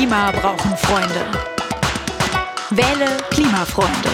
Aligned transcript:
Klima 0.00 0.30
brauchen 0.30 0.74
Freunde. 0.78 1.26
Wähle 2.70 3.18
Klimafreunde. 3.28 4.08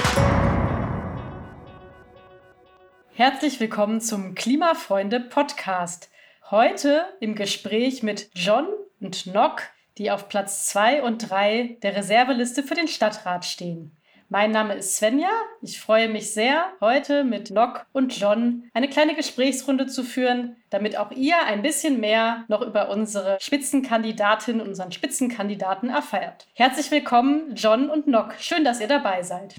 Herzlich 3.12 3.60
willkommen 3.60 4.00
zum 4.00 4.34
Klimafreunde 4.34 5.20
Podcast. 5.20 6.10
Heute 6.50 7.04
im 7.20 7.36
Gespräch 7.36 8.02
mit 8.02 8.30
John 8.34 8.66
und 9.00 9.26
Nock, 9.26 9.62
die 9.96 10.10
auf 10.10 10.28
Platz 10.28 10.66
2 10.66 11.04
und 11.04 11.30
3 11.30 11.78
der 11.84 11.94
Reserveliste 11.94 12.64
für 12.64 12.74
den 12.74 12.88
Stadtrat 12.88 13.44
stehen. 13.44 13.95
Mein 14.28 14.50
Name 14.50 14.74
ist 14.74 14.96
Svenja. 14.96 15.30
Ich 15.62 15.80
freue 15.80 16.08
mich 16.08 16.34
sehr, 16.34 16.72
heute 16.80 17.22
mit 17.22 17.52
Nock 17.52 17.86
und 17.92 18.18
John 18.18 18.68
eine 18.74 18.88
kleine 18.88 19.14
Gesprächsrunde 19.14 19.86
zu 19.86 20.02
führen, 20.02 20.56
damit 20.68 20.98
auch 20.98 21.12
ihr 21.12 21.40
ein 21.46 21.62
bisschen 21.62 22.00
mehr 22.00 22.44
noch 22.48 22.60
über 22.60 22.90
unsere 22.90 23.38
Spitzenkandidatin 23.40 24.60
und 24.60 24.66
unseren 24.66 24.90
Spitzenkandidaten 24.90 25.90
erfährt. 25.90 26.48
Herzlich 26.54 26.90
willkommen, 26.90 27.54
John 27.54 27.88
und 27.88 28.08
Nock. 28.08 28.34
Schön, 28.40 28.64
dass 28.64 28.80
ihr 28.80 28.88
dabei 28.88 29.22
seid. 29.22 29.54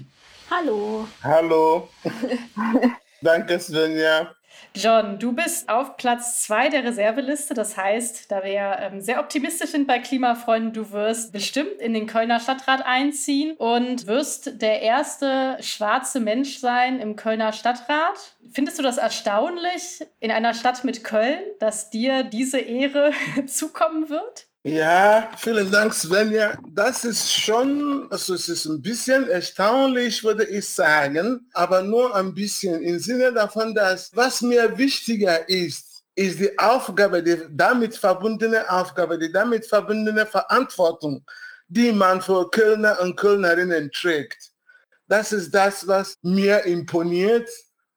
Hallo. 0.50 1.08
Hallo. 1.22 1.88
Danke, 3.22 3.58
Svenja. 3.58 4.34
John, 4.74 5.18
du 5.18 5.32
bist 5.32 5.68
auf 5.68 5.96
Platz 5.96 6.42
zwei 6.42 6.68
der 6.68 6.84
Reserveliste. 6.84 7.54
Das 7.54 7.76
heißt, 7.76 8.30
da 8.30 8.44
wir 8.44 8.76
ähm, 8.80 9.00
sehr 9.00 9.20
optimistisch 9.20 9.70
sind 9.70 9.86
bei 9.86 9.98
Klimafreunden, 9.98 10.72
du 10.72 10.90
wirst 10.92 11.32
bestimmt 11.32 11.80
in 11.80 11.94
den 11.94 12.06
Kölner 12.06 12.40
Stadtrat 12.40 12.84
einziehen 12.84 13.56
und 13.56 14.06
wirst 14.06 14.60
der 14.60 14.82
erste 14.82 15.56
schwarze 15.60 16.20
Mensch 16.20 16.58
sein 16.58 17.00
im 17.00 17.16
Kölner 17.16 17.52
Stadtrat. 17.52 18.36
Findest 18.52 18.78
du 18.78 18.82
das 18.82 18.98
erstaunlich 18.98 20.06
in 20.20 20.30
einer 20.30 20.54
Stadt 20.54 20.84
mit 20.84 21.04
Köln, 21.04 21.40
dass 21.58 21.90
dir 21.90 22.24
diese 22.24 22.58
Ehre 22.58 23.12
zukommen 23.46 24.08
wird? 24.08 24.47
Ja, 24.64 25.30
vielen 25.38 25.70
Dank, 25.70 25.94
Svenja. 25.94 26.58
Das 26.70 27.04
ist 27.04 27.32
schon, 27.32 28.08
also 28.10 28.34
es 28.34 28.48
ist 28.48 28.66
ein 28.66 28.82
bisschen 28.82 29.28
erstaunlich, 29.30 30.22
würde 30.24 30.44
ich 30.44 30.68
sagen, 30.68 31.48
aber 31.54 31.80
nur 31.82 32.14
ein 32.14 32.34
bisschen 32.34 32.82
im 32.82 32.98
Sinne 32.98 33.32
davon, 33.32 33.72
dass 33.74 34.10
was 34.14 34.42
mir 34.42 34.76
wichtiger 34.76 35.48
ist, 35.48 36.02
ist 36.16 36.40
die 36.40 36.58
Aufgabe, 36.58 37.22
die 37.22 37.38
damit 37.50 37.96
verbundene 37.96 38.68
Aufgabe, 38.68 39.16
die 39.16 39.30
damit 39.30 39.64
verbundene 39.64 40.26
Verantwortung, 40.26 41.24
die 41.68 41.92
man 41.92 42.20
für 42.20 42.50
Kölner 42.50 43.00
und 43.00 43.16
Kölnerinnen 43.16 43.90
trägt. 43.92 44.50
Das 45.06 45.32
ist 45.32 45.54
das, 45.54 45.86
was 45.86 46.16
mir 46.22 46.64
imponiert. 46.64 47.48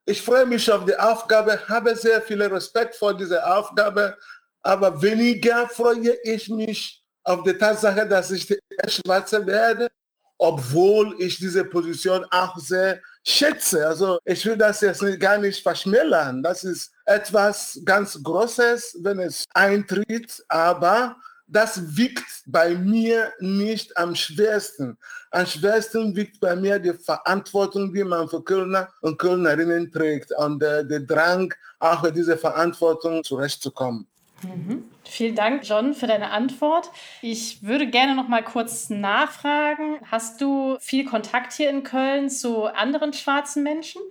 Ich 0.06 0.22
freue 0.22 0.46
mich 0.46 0.72
auf 0.72 0.86
die 0.86 0.98
Aufgabe, 0.98 1.60
habe 1.68 1.96
sehr 1.96 2.22
viel 2.22 2.42
Respekt 2.44 2.96
vor 2.96 3.16
dieser 3.18 3.58
Aufgabe, 3.58 4.16
aber 4.62 5.02
weniger 5.02 5.68
freue 5.70 6.18
ich 6.24 6.50
mich 6.50 7.04
auf 7.24 7.44
die 7.44 7.54
Tatsache, 7.54 8.08
dass 8.08 8.32
ich 8.32 8.48
der 8.48 8.90
Schwarze 8.90 9.46
werde, 9.46 9.90
obwohl 10.38 11.16
ich 11.20 11.38
diese 11.38 11.64
Position 11.64 12.26
auch 12.32 12.58
sehr 12.58 13.00
schätze. 13.24 13.88
Also 13.88 14.20
ich 14.26 14.46
will 14.46 14.58
das 14.58 14.82
jetzt 14.82 15.04
gar 15.20 15.38
nicht 15.38 15.62
verschmälern. 15.62 16.42
Das 16.42 16.64
ist 16.64 16.92
etwas 17.06 17.80
ganz 17.86 18.22
Großes, 18.22 19.00
wenn 19.02 19.20
es 19.20 19.46
eintritt, 19.54 20.44
aber 20.48 21.16
das 21.48 21.98
wiegt 21.98 22.44
bei 22.46 22.74
mir 22.74 23.34
nicht 23.40 23.96
am 23.98 24.16
schwersten. 24.16 24.98
Am 25.32 25.46
schwersten 25.46 26.16
wiegt 26.16 26.40
bei 26.40 26.56
mir 26.56 26.80
die 26.80 26.94
Verantwortung, 26.94 27.94
die 27.94 28.06
man 28.06 28.30
für 28.30 28.42
Kölner 28.42 28.88
und 29.02 29.20
Kölnerinnen 29.20 29.92
trägt 29.92 30.32
und 30.38 30.64
äh, 30.64 30.86
der 30.86 31.02
Drang, 31.02 31.54
auch 31.80 32.10
diese 32.12 32.38
Verantwortung 32.38 33.24
zurechtzukommen. 33.24 34.08
Mhm. 34.44 34.86
Vielen 35.04 35.36
Dank, 35.36 35.64
John, 35.68 35.94
für 35.94 36.08
deine 36.08 36.32
Antwort. 36.32 36.90
Ich 37.22 37.64
würde 37.64 37.88
gerne 37.88 38.16
noch 38.16 38.28
mal 38.28 38.44
kurz 38.44 38.90
nachfragen. 38.90 40.00
Hast 40.10 40.42
du 40.42 40.78
viel 40.80 41.06
Kontakt 41.06 41.54
hier 41.54 41.70
in 41.70 41.84
Köln 41.84 42.30
zu 42.30 42.66
anderen 42.66 43.14
schwarzen 43.14 43.64
Menschen? 43.64 44.02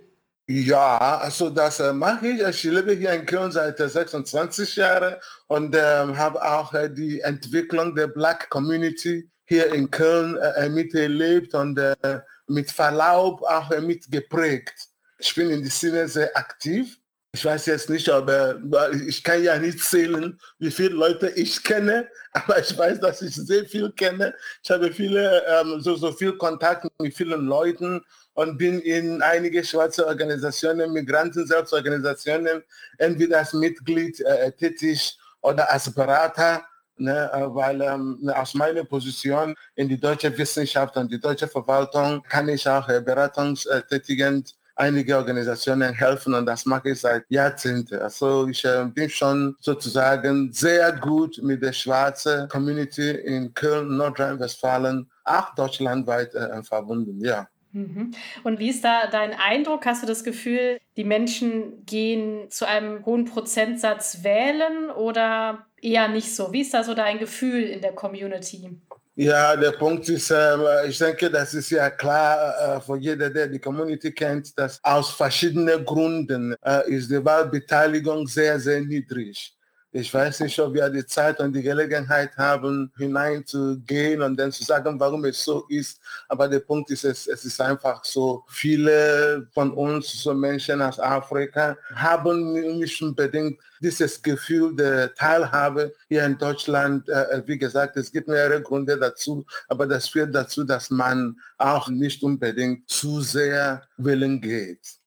Ja, 0.47 0.97
also 1.19 1.49
das 1.49 1.79
äh, 1.79 1.93
mache 1.93 2.27
ich. 2.27 2.41
Ich 2.41 2.63
lebe 2.63 2.93
hier 2.93 3.13
in 3.13 3.25
Köln 3.25 3.51
seit 3.51 3.79
äh, 3.79 3.87
26 3.87 4.75
Jahren 4.75 5.15
und 5.47 5.73
äh, 5.75 5.79
habe 5.79 6.43
auch 6.43 6.73
äh, 6.73 6.89
die 6.89 7.21
Entwicklung 7.21 7.95
der 7.95 8.07
Black 8.07 8.49
Community 8.49 9.29
hier 9.45 9.73
in 9.73 9.89
Köln 9.89 10.37
äh, 10.37 10.67
miterlebt 10.67 11.53
und 11.53 11.77
äh, 11.77 12.21
mit 12.47 12.69
Verlaub 12.69 13.41
auch 13.43 13.69
mitgeprägt. 13.79 14.73
Ich 15.19 15.33
bin 15.35 15.49
in 15.51 15.63
die 15.63 15.69
Szene 15.69 16.07
sehr 16.07 16.35
aktiv 16.35 17.00
ich 17.33 17.45
weiß 17.45 17.65
jetzt 17.67 17.89
nicht, 17.89 18.09
aber 18.09 18.59
ich 19.07 19.23
kann 19.23 19.41
ja 19.41 19.57
nicht 19.57 19.79
zählen, 19.79 20.37
wie 20.59 20.69
viele 20.69 20.89
Leute 20.95 21.29
ich 21.29 21.63
kenne, 21.63 22.09
aber 22.33 22.59
ich 22.59 22.77
weiß, 22.77 22.99
dass 22.99 23.21
ich 23.21 23.35
sehr 23.35 23.65
viel 23.65 23.91
kenne. 23.93 24.33
Ich 24.63 24.69
habe 24.69 24.91
viele, 24.91 25.41
ähm, 25.47 25.79
so, 25.79 25.95
so 25.95 26.11
viel 26.11 26.33
Kontakt 26.33 26.85
mit 26.99 27.15
vielen 27.15 27.45
Leuten 27.45 28.01
und 28.33 28.57
bin 28.57 28.81
in 28.81 29.21
einige 29.21 29.63
schwarze 29.63 30.05
Organisationen, 30.05 30.91
Migranten-Selbstorganisationen, 30.91 32.63
entweder 32.97 33.39
als 33.39 33.53
Mitglied 33.53 34.19
äh, 34.21 34.51
tätig 34.51 35.17
oder 35.41 35.71
als 35.71 35.93
Berater. 35.93 36.65
Ne, 36.97 37.31
äh, 37.33 37.55
weil 37.55 37.81
ähm, 37.81 38.19
ne, 38.21 38.37
aus 38.37 38.53
meiner 38.53 38.83
Position 38.83 39.55
in 39.73 39.89
die 39.89 39.99
deutsche 39.99 40.37
Wissenschaft 40.37 40.95
und 40.97 41.11
die 41.11 41.19
deutsche 41.19 41.47
Verwaltung 41.47 42.21
kann 42.29 42.47
ich 42.47 42.67
auch 42.67 42.87
äh, 42.89 43.01
beratungstätigend 43.01 44.53
einige 44.81 45.15
Organisationen 45.15 45.93
helfen 45.93 46.33
und 46.33 46.45
das 46.45 46.65
mache 46.65 46.89
ich 46.89 46.99
seit 46.99 47.23
Jahrzehnten. 47.29 47.99
Also 47.99 48.47
ich 48.47 48.65
äh, 48.65 48.85
bin 48.85 49.09
schon 49.09 49.55
sozusagen 49.59 50.51
sehr 50.51 50.91
gut 50.93 51.39
mit 51.43 51.61
der 51.61 51.73
schwarzen 51.73 52.49
Community 52.49 53.11
in 53.11 53.53
Köln, 53.53 53.95
Nordrhein-Westfalen, 53.97 55.09
auch 55.23 55.53
deutschlandweit 55.55 56.33
äh, 56.33 56.63
verbunden, 56.63 57.23
ja. 57.23 57.47
Mhm. 57.73 58.11
Und 58.43 58.59
wie 58.59 58.69
ist 58.69 58.83
da 58.83 59.07
dein 59.07 59.33
Eindruck? 59.33 59.85
Hast 59.85 60.03
du 60.03 60.07
das 60.07 60.23
Gefühl, 60.23 60.79
die 60.97 61.05
Menschen 61.05 61.85
gehen 61.85 62.49
zu 62.49 62.67
einem 62.67 63.05
hohen 63.05 63.25
Prozentsatz 63.25 64.23
wählen 64.23 64.89
oder 64.89 65.65
eher 65.81 66.07
nicht 66.09 66.35
so? 66.35 66.51
Wie 66.51 66.61
ist 66.61 66.73
da 66.73 66.83
so 66.83 66.93
dein 66.93 67.19
Gefühl 67.19 67.63
in 67.63 67.81
der 67.81 67.93
Community? 67.93 68.77
Ja, 69.15 69.55
der 69.57 69.71
Punkt 69.71 70.07
ist, 70.07 70.31
äh, 70.31 70.87
ich 70.87 70.97
denke, 70.97 71.29
das 71.29 71.53
ist 71.53 71.69
ja 71.69 71.89
klar 71.89 72.77
äh, 72.77 72.81
für 72.81 72.97
jeder, 72.97 73.29
der 73.29 73.47
die 73.47 73.59
Community 73.59 74.11
kennt, 74.13 74.57
dass 74.57 74.79
aus 74.83 75.11
verschiedenen 75.11 75.83
Gründen 75.83 76.55
äh, 76.63 76.89
ist 76.89 77.11
die 77.11 77.23
Wahlbeteiligung 77.23 78.25
sehr, 78.25 78.57
sehr 78.59 78.79
niedrig. 78.81 79.53
Ich 79.93 80.13
weiß 80.13 80.39
nicht, 80.39 80.57
ob 80.59 80.73
wir 80.73 80.89
die 80.89 81.05
Zeit 81.05 81.41
und 81.41 81.51
die 81.53 81.61
Gelegenheit 81.61 82.37
haben, 82.37 82.93
hineinzugehen 82.97 84.21
und 84.21 84.37
dann 84.37 84.49
zu 84.49 84.63
sagen, 84.63 84.97
warum 84.97 85.25
es 85.25 85.43
so 85.43 85.65
ist. 85.67 85.99
Aber 86.29 86.47
der 86.47 86.61
Punkt 86.61 86.89
ist, 86.91 87.03
es, 87.03 87.27
es 87.27 87.43
ist 87.43 87.59
einfach 87.59 88.05
so, 88.05 88.45
viele 88.47 89.49
von 89.53 89.71
uns, 89.73 90.13
so 90.13 90.33
Menschen 90.33 90.81
aus 90.81 90.97
Afrika, 90.97 91.75
haben 91.93 92.53
nicht 92.53 93.01
unbedingt 93.01 93.59
dieses 93.81 94.21
Gefühl 94.21 94.73
der 94.77 95.13
Teilhabe 95.13 95.93
hier 96.07 96.23
in 96.23 96.37
Deutschland. 96.37 97.09
Äh, 97.09 97.43
wie 97.45 97.57
gesagt, 97.57 97.97
es 97.97 98.13
gibt 98.13 98.29
mehrere 98.29 98.61
Gründe 98.61 98.97
dazu, 98.97 99.45
aber 99.67 99.85
das 99.87 100.07
führt 100.07 100.33
dazu, 100.33 100.63
dass 100.63 100.89
man 100.89 101.35
auch 101.57 101.89
nicht 101.89 102.23
unbedingt 102.23 102.89
zu 102.89 103.19
sehr 103.19 103.83
willen 103.97 104.39
geht. 104.39 105.00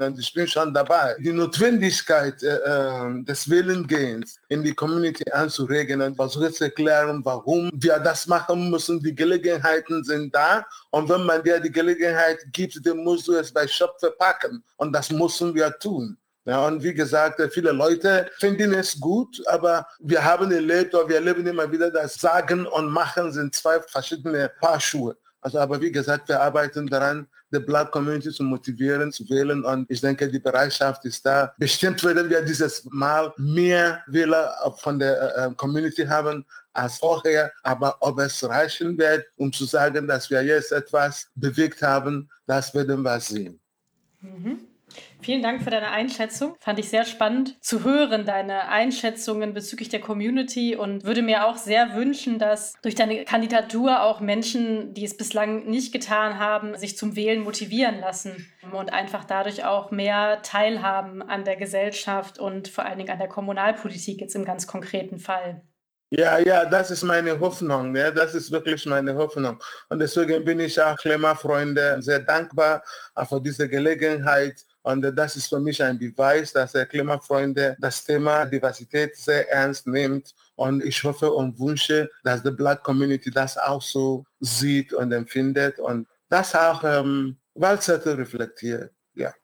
Und 0.00 0.16
ich 0.16 0.32
bin 0.32 0.46
schon 0.46 0.72
dabei, 0.72 1.16
die 1.18 1.32
Notwendigkeit 1.32 2.40
äh, 2.44 2.60
ähm, 2.66 3.24
des 3.24 3.50
Willengehens 3.50 4.38
in 4.48 4.62
die 4.62 4.72
Community 4.72 5.28
anzuregen 5.32 6.00
und 6.00 6.14
versuche 6.14 6.52
zu 6.52 6.64
erklären, 6.64 7.20
warum 7.24 7.68
wir 7.74 7.98
das 7.98 8.28
machen 8.28 8.70
müssen. 8.70 9.02
Die 9.02 9.14
Gelegenheiten 9.14 10.04
sind 10.04 10.32
da 10.32 10.64
und 10.90 11.08
wenn 11.08 11.24
man 11.24 11.42
dir 11.42 11.58
die 11.58 11.72
Gelegenheit 11.72 12.38
gibt, 12.52 12.78
dann 12.86 12.98
musst 12.98 13.26
du 13.26 13.34
es 13.34 13.52
bei 13.52 13.66
Shop 13.66 13.98
verpacken 13.98 14.62
und 14.76 14.92
das 14.92 15.10
müssen 15.10 15.52
wir 15.52 15.76
tun. 15.80 16.16
Ja, 16.44 16.66
und 16.66 16.82
wie 16.82 16.94
gesagt, 16.94 17.42
viele 17.52 17.72
Leute 17.72 18.30
finden 18.38 18.72
es 18.74 18.98
gut, 18.98 19.42
aber 19.48 19.86
wir 19.98 20.24
haben 20.24 20.50
erlebt, 20.50 20.94
oder 20.94 21.08
wir 21.08 21.16
erleben 21.16 21.46
immer 21.46 21.70
wieder, 21.70 21.90
dass 21.90 22.14
Sagen 22.14 22.66
und 22.66 22.88
Machen 22.88 23.32
sind 23.32 23.54
zwei 23.54 23.80
verschiedene 23.82 24.48
Paar 24.60 24.80
Schuhe. 24.80 25.16
Also, 25.40 25.58
aber 25.58 25.80
wie 25.80 25.92
gesagt, 25.92 26.28
wir 26.28 26.40
arbeiten 26.40 26.86
daran, 26.86 27.26
die 27.52 27.60
Black 27.60 27.90
Community 27.92 28.30
zu 28.30 28.42
motivieren, 28.42 29.12
zu 29.12 29.28
wählen. 29.28 29.64
Und 29.64 29.90
ich 29.90 30.00
denke, 30.00 30.28
die 30.28 30.38
Bereitschaft 30.38 31.04
ist 31.04 31.24
da. 31.24 31.52
Bestimmt 31.58 32.02
werden 32.04 32.28
wir 32.28 32.42
dieses 32.42 32.84
Mal 32.90 33.32
mehr 33.36 34.02
Wähler 34.06 34.52
von 34.78 34.98
der 34.98 35.36
äh, 35.36 35.54
Community 35.54 36.04
haben 36.04 36.44
als 36.72 36.98
vorher. 36.98 37.52
Aber 37.62 37.96
ob 38.00 38.18
es 38.18 38.46
reichen 38.46 38.98
wird, 38.98 39.26
um 39.36 39.52
zu 39.52 39.64
sagen, 39.64 40.06
dass 40.06 40.28
wir 40.28 40.42
jetzt 40.42 40.72
etwas 40.72 41.28
bewegt 41.34 41.82
haben, 41.82 42.28
das 42.46 42.74
werden 42.74 43.02
wir 43.02 43.20
sehen. 43.20 43.58
Mhm. 44.20 44.60
Vielen 45.20 45.42
Dank 45.42 45.62
für 45.62 45.70
deine 45.70 45.90
Einschätzung. 45.90 46.54
Fand 46.60 46.78
ich 46.78 46.88
sehr 46.88 47.04
spannend 47.04 47.56
zu 47.60 47.84
hören, 47.84 48.24
deine 48.24 48.68
Einschätzungen 48.68 49.52
bezüglich 49.52 49.88
der 49.88 50.00
Community 50.00 50.76
und 50.76 51.04
würde 51.04 51.22
mir 51.22 51.46
auch 51.46 51.56
sehr 51.56 51.94
wünschen, 51.94 52.38
dass 52.38 52.74
durch 52.82 52.94
deine 52.94 53.24
Kandidatur 53.24 54.02
auch 54.02 54.20
Menschen, 54.20 54.94
die 54.94 55.04
es 55.04 55.16
bislang 55.16 55.66
nicht 55.66 55.92
getan 55.92 56.38
haben, 56.38 56.76
sich 56.76 56.96
zum 56.96 57.16
Wählen 57.16 57.42
motivieren 57.42 58.00
lassen 58.00 58.46
und 58.72 58.92
einfach 58.92 59.24
dadurch 59.24 59.64
auch 59.64 59.90
mehr 59.90 60.40
teilhaben 60.42 61.22
an 61.22 61.44
der 61.44 61.56
Gesellschaft 61.56 62.38
und 62.38 62.68
vor 62.68 62.84
allen 62.84 62.98
Dingen 62.98 63.10
an 63.10 63.18
der 63.18 63.28
Kommunalpolitik 63.28 64.20
jetzt 64.20 64.36
im 64.36 64.44
ganz 64.44 64.66
konkreten 64.66 65.18
Fall. 65.18 65.62
Ja, 66.10 66.38
ja, 66.38 66.64
das 66.64 66.90
ist 66.90 67.02
meine 67.02 67.38
Hoffnung. 67.38 67.94
Ja, 67.94 68.10
das 68.10 68.34
ist 68.34 68.50
wirklich 68.50 68.86
meine 68.86 69.14
Hoffnung. 69.14 69.62
Und 69.90 69.98
deswegen 69.98 70.42
bin 70.42 70.58
ich 70.58 70.80
auch 70.80 70.96
Klimafreunde 70.96 71.98
sehr 72.00 72.20
dankbar 72.20 72.82
für 73.28 73.40
diese 73.42 73.68
Gelegenheit. 73.68 74.64
Und 74.82 75.02
das 75.02 75.36
ist 75.36 75.48
für 75.48 75.60
mich 75.60 75.82
ein 75.82 75.98
Beweis, 75.98 76.52
dass 76.52 76.72
Klimafreunde 76.88 77.76
das 77.78 78.04
Thema 78.04 78.46
Diversität 78.46 79.16
sehr 79.16 79.50
ernst 79.50 79.86
nimmt. 79.86 80.34
Und 80.54 80.82
ich 80.84 81.02
hoffe 81.04 81.32
und 81.32 81.58
wünsche, 81.58 82.10
dass 82.24 82.42
die 82.42 82.50
Black 82.50 82.82
Community 82.82 83.30
das 83.30 83.58
auch 83.58 83.82
so 83.82 84.24
sieht 84.40 84.92
und 84.92 85.12
empfindet 85.12 85.78
und 85.78 86.06
das 86.28 86.54
auch 86.54 86.82
ähm, 86.84 87.36
Wahlzettel 87.54 88.14
reflektiert. 88.14 88.92
Ja, 89.14 89.34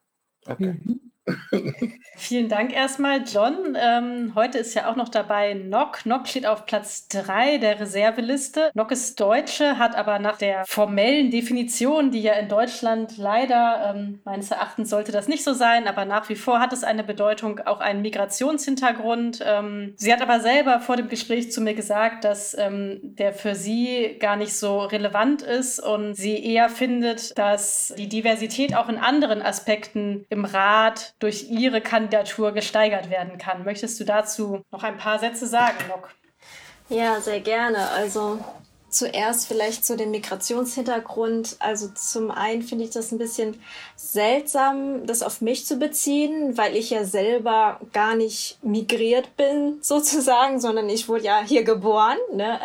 okay. 0.47 0.81
Mhm. 0.83 1.04
Vielen 2.17 2.49
Dank 2.49 2.75
erstmal, 2.75 3.25
John. 3.25 3.77
Ähm, 3.77 4.33
heute 4.35 4.59
ist 4.59 4.75
ja 4.75 4.91
auch 4.91 4.97
noch 4.97 5.09
dabei 5.09 5.55
Nock. 5.55 6.07
Nock 6.07 6.29
steht 6.29 6.47
auf 6.47 6.67
Platz 6.67 7.09
3 7.09 7.59
der 7.59 7.81
Reserveliste. 7.81 8.71
Nock 8.75 8.93
ist 8.93 9.19
Deutsche, 9.19 9.79
hat 9.79 9.97
aber 9.97 10.19
nach 10.19 10.37
der 10.37 10.65
formellen 10.67 11.31
Definition, 11.31 12.11
die 12.11 12.23
ja 12.23 12.35
in 12.35 12.49
Deutschland 12.49 13.17
leider, 13.17 13.95
ähm, 13.95 14.21
meines 14.25 14.51
Erachtens 14.51 14.91
sollte 14.91 15.13
das 15.13 15.29
nicht 15.29 15.45
so 15.45 15.55
sein, 15.55 15.89
aber 15.89 16.05
nach 16.05 16.29
wie 16.29 16.37
vor 16.37 16.61
hat 16.61 16.73
es 16.73 16.85
eine 16.85 17.05
Bedeutung, 17.05 17.61
auch 17.61 17.81
einen 17.81 18.03
Migrationshintergrund. 18.03 19.43
Ähm, 19.45 19.95
sie 19.97 20.13
hat 20.13 20.23
aber 20.23 20.41
selber 20.41 20.81
vor 20.81 20.97
dem 20.97 21.09
Gespräch 21.09 21.53
zu 21.53 21.61
mir 21.61 21.75
gesagt, 21.75 22.25
dass 22.25 22.57
ähm, 22.59 23.01
der 23.03 23.33
für 23.33 23.55
sie 23.55 24.17
gar 24.21 24.37
nicht 24.37 24.55
so 24.55 24.81
relevant 24.81 25.43
ist 25.43 25.81
und 25.81 26.15
sie 26.15 26.45
eher 26.45 26.69
findet, 26.69 27.37
dass 27.39 27.95
die 27.97 28.09
Diversität 28.09 28.77
auch 28.77 28.89
in 28.89 28.99
anderen 28.99 29.43
Aspekten 29.43 30.27
im 30.29 30.45
Rat 30.45 31.14
durch 31.19 31.51
Ihre 31.51 31.81
Kandidatur 31.81 32.53
gesteigert 32.53 33.11
werden 33.11 33.39
kann. 33.39 33.65
Möchtest 33.65 33.99
du 34.01 34.05
dazu 34.05 34.63
noch 34.71 34.83
ein 34.83 34.99
paar 34.99 35.19
Sätze 35.19 35.47
sagen, 35.47 35.79
Lok? 35.89 36.11
Ja, 36.89 37.21
sehr 37.21 37.41
gerne. 37.41 37.89
Also 37.91 38.41
zuerst 38.95 39.49
vielleicht 39.49 39.85
zu 39.85 39.97
dem 39.97 40.11
Migrationshintergrund. 40.13 41.57
Also 41.59 41.89
zum 41.89 42.31
einen 42.31 42.63
finde 42.63 42.85
ich 42.85 42.91
das 42.91 43.13
ein 43.13 43.19
bisschen 43.19 43.61
seltsam, 43.97 45.07
das 45.07 45.23
auf 45.23 45.41
mich 45.41 45.67
zu 45.67 45.77
beziehen, 45.77 46.57
weil 46.57 46.77
ich 46.77 46.91
ja 46.91 47.05
selber 47.05 47.81
gar 47.93 48.15
nicht 48.15 48.59
migriert 48.63 49.37
bin, 49.37 49.79
sozusagen, 49.83 50.61
sondern 50.61 50.89
ich 50.89 51.09
wurde 51.09 51.25
ja 51.25 51.43
hier 51.45 51.65
geboren. 51.65 52.19
Ne? 52.33 52.59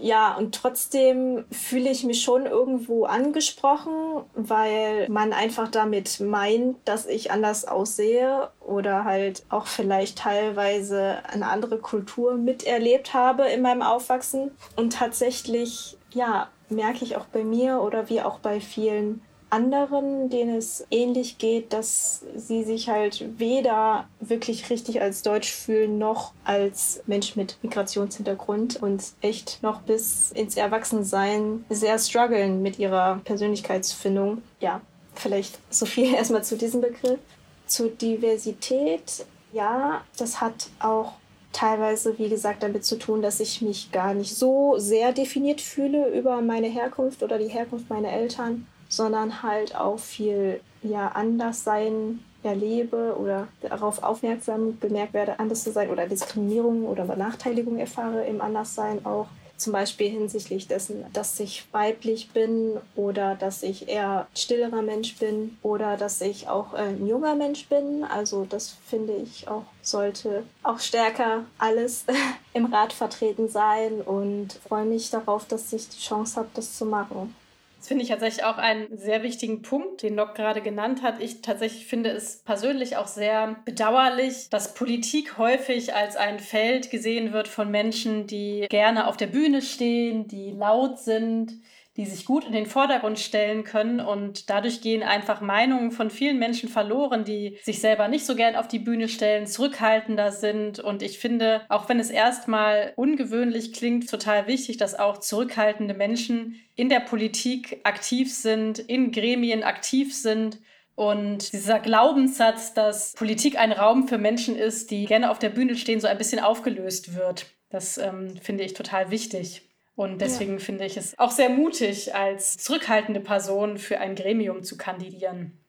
Ja, 0.00 0.36
und 0.36 0.54
trotzdem 0.54 1.44
fühle 1.50 1.90
ich 1.90 2.04
mich 2.04 2.22
schon 2.22 2.46
irgendwo 2.46 3.04
angesprochen, 3.04 4.22
weil 4.34 5.08
man 5.08 5.32
einfach 5.32 5.68
damit 5.68 6.20
meint, 6.20 6.76
dass 6.84 7.06
ich 7.06 7.30
anders 7.30 7.66
aussehe 7.66 8.50
oder 8.60 9.04
halt 9.04 9.44
auch 9.48 9.66
vielleicht 9.66 10.18
teilweise 10.18 11.18
eine 11.32 11.48
andere 11.48 11.78
Kultur 11.78 12.34
miterlebt 12.34 13.14
habe 13.14 13.48
in 13.48 13.62
meinem 13.62 13.82
Aufwachsen. 13.82 14.50
Und 14.76 14.92
tatsächlich, 14.94 15.96
ja, 16.12 16.48
merke 16.68 17.04
ich 17.04 17.16
auch 17.16 17.26
bei 17.26 17.44
mir 17.44 17.80
oder 17.80 18.08
wie 18.08 18.22
auch 18.22 18.38
bei 18.38 18.60
vielen 18.60 19.22
anderen, 19.52 20.30
denen 20.30 20.56
es 20.56 20.86
ähnlich 20.90 21.36
geht, 21.36 21.72
dass 21.72 22.24
sie 22.34 22.64
sich 22.64 22.88
halt 22.88 23.38
weder 23.38 24.08
wirklich 24.20 24.70
richtig 24.70 25.02
als 25.02 25.22
Deutsch 25.22 25.52
fühlen, 25.52 25.98
noch 25.98 26.32
als 26.44 27.02
Mensch 27.06 27.36
mit 27.36 27.58
Migrationshintergrund 27.62 28.82
und 28.82 29.04
echt 29.20 29.62
noch 29.62 29.82
bis 29.82 30.32
ins 30.32 30.56
Erwachsensein 30.56 31.64
sehr 31.68 31.98
strugglen 31.98 32.62
mit 32.62 32.78
ihrer 32.78 33.20
Persönlichkeitsfindung. 33.24 34.42
Ja, 34.60 34.80
vielleicht 35.14 35.58
so 35.68 35.84
viel 35.84 36.14
erstmal 36.14 36.44
zu 36.44 36.56
diesem 36.56 36.80
Begriff. 36.80 37.18
Zur 37.66 37.90
Diversität, 37.90 39.26
ja, 39.52 40.02
das 40.16 40.40
hat 40.40 40.68
auch 40.80 41.12
teilweise, 41.52 42.18
wie 42.18 42.30
gesagt, 42.30 42.62
damit 42.62 42.84
zu 42.84 42.98
tun, 42.98 43.20
dass 43.20 43.38
ich 43.38 43.60
mich 43.60 43.92
gar 43.92 44.14
nicht 44.14 44.34
so 44.34 44.78
sehr 44.78 45.12
definiert 45.12 45.60
fühle 45.60 46.08
über 46.08 46.40
meine 46.40 46.68
Herkunft 46.68 47.22
oder 47.22 47.38
die 47.38 47.48
Herkunft 47.48 47.90
meiner 47.90 48.10
Eltern 48.10 48.66
sondern 48.92 49.42
halt 49.42 49.74
auch 49.74 49.98
viel 49.98 50.60
ja, 50.82 51.08
Anderssein 51.08 52.20
erlebe 52.42 53.16
oder 53.18 53.48
darauf 53.62 54.02
aufmerksam 54.02 54.78
bemerkt 54.78 55.14
werde, 55.14 55.38
anders 55.38 55.64
zu 55.64 55.72
sein 55.72 55.90
oder 55.90 56.06
Diskriminierung 56.06 56.84
oder 56.84 57.04
Benachteiligung 57.04 57.78
erfahre 57.78 58.24
im 58.26 58.40
Anderssein 58.40 59.04
auch. 59.06 59.28
Zum 59.56 59.72
Beispiel 59.72 60.10
hinsichtlich 60.10 60.66
dessen, 60.66 61.04
dass 61.12 61.38
ich 61.38 61.64
weiblich 61.70 62.30
bin 62.30 62.78
oder 62.96 63.36
dass 63.36 63.62
ich 63.62 63.88
eher 63.88 64.26
stillerer 64.34 64.82
Mensch 64.82 65.16
bin 65.18 65.56
oder 65.62 65.96
dass 65.96 66.20
ich 66.20 66.48
auch 66.48 66.74
ein 66.74 67.06
junger 67.06 67.36
Mensch 67.36 67.68
bin. 67.68 68.02
Also 68.02 68.44
das 68.44 68.76
finde 68.88 69.14
ich 69.14 69.46
auch 69.46 69.62
sollte 69.80 70.42
auch 70.64 70.80
stärker 70.80 71.44
alles 71.58 72.06
im 72.54 72.66
Rat 72.66 72.92
vertreten 72.92 73.48
sein 73.48 74.00
und 74.00 74.54
freue 74.66 74.84
mich 74.84 75.10
darauf, 75.10 75.46
dass 75.46 75.72
ich 75.72 75.88
die 75.88 76.00
Chance 76.00 76.40
habe, 76.40 76.48
das 76.54 76.76
zu 76.76 76.84
machen. 76.84 77.32
Das 77.82 77.88
finde 77.88 78.04
ich 78.04 78.10
tatsächlich 78.10 78.44
auch 78.44 78.58
einen 78.58 78.96
sehr 78.96 79.24
wichtigen 79.24 79.62
Punkt, 79.62 80.04
den 80.04 80.14
Nock 80.14 80.36
gerade 80.36 80.60
genannt 80.60 81.02
hat. 81.02 81.20
Ich 81.20 81.42
tatsächlich 81.42 81.84
finde 81.84 82.10
es 82.10 82.40
persönlich 82.44 82.96
auch 82.96 83.08
sehr 83.08 83.56
bedauerlich, 83.64 84.48
dass 84.50 84.74
Politik 84.74 85.36
häufig 85.36 85.92
als 85.92 86.14
ein 86.14 86.38
Feld 86.38 86.92
gesehen 86.92 87.32
wird 87.32 87.48
von 87.48 87.72
Menschen, 87.72 88.28
die 88.28 88.66
gerne 88.70 89.08
auf 89.08 89.16
der 89.16 89.26
Bühne 89.26 89.62
stehen, 89.62 90.28
die 90.28 90.52
laut 90.52 91.00
sind, 91.00 91.54
die 91.96 92.06
sich 92.06 92.24
gut 92.24 92.46
in 92.46 92.52
den 92.52 92.66
Vordergrund 92.66 93.18
stellen 93.18 93.64
können. 93.64 94.00
Und 94.00 94.48
dadurch 94.48 94.80
gehen 94.80 95.02
einfach 95.02 95.40
Meinungen 95.40 95.90
von 95.90 96.10
vielen 96.10 96.38
Menschen 96.38 96.68
verloren, 96.68 97.24
die 97.24 97.58
sich 97.62 97.80
selber 97.80 98.08
nicht 98.08 98.24
so 98.24 98.34
gern 98.34 98.56
auf 98.56 98.66
die 98.66 98.78
Bühne 98.78 99.08
stellen, 99.08 99.46
zurückhaltender 99.46 100.32
sind. 100.32 100.80
Und 100.80 101.02
ich 101.02 101.18
finde, 101.18 101.62
auch 101.68 101.88
wenn 101.88 102.00
es 102.00 102.10
erstmal 102.10 102.92
ungewöhnlich 102.96 103.74
klingt, 103.74 104.08
total 104.08 104.46
wichtig, 104.46 104.78
dass 104.78 104.98
auch 104.98 105.18
zurückhaltende 105.18 105.94
Menschen 105.94 106.56
in 106.76 106.88
der 106.88 107.00
Politik 107.00 107.80
aktiv 107.84 108.32
sind, 108.32 108.78
in 108.78 109.12
Gremien 109.12 109.62
aktiv 109.62 110.16
sind. 110.16 110.60
Und 110.94 111.52
dieser 111.52 111.78
Glaubenssatz, 111.78 112.74
dass 112.74 113.12
Politik 113.14 113.58
ein 113.58 113.72
Raum 113.72 114.08
für 114.08 114.18
Menschen 114.18 114.56
ist, 114.56 114.90
die 114.90 115.04
gerne 115.04 115.30
auf 115.30 115.38
der 115.38 115.50
Bühne 115.50 115.76
stehen, 115.76 116.00
so 116.00 116.06
ein 116.06 116.18
bisschen 116.18 116.40
aufgelöst 116.40 117.14
wird. 117.14 117.46
Das 117.70 117.98
ähm, 117.98 118.36
finde 118.40 118.64
ich 118.64 118.74
total 118.74 119.10
wichtig. 119.10 119.62
Und 119.94 120.20
deswegen 120.20 120.54
ja. 120.54 120.58
finde 120.58 120.86
ich 120.86 120.96
es 120.96 121.18
auch 121.18 121.30
sehr 121.30 121.50
mutig, 121.50 122.14
als 122.14 122.56
zurückhaltende 122.56 123.20
Person 123.20 123.76
für 123.76 123.98
ein 123.98 124.14
Gremium 124.14 124.62
zu 124.62 124.76
kandidieren. 124.76 125.61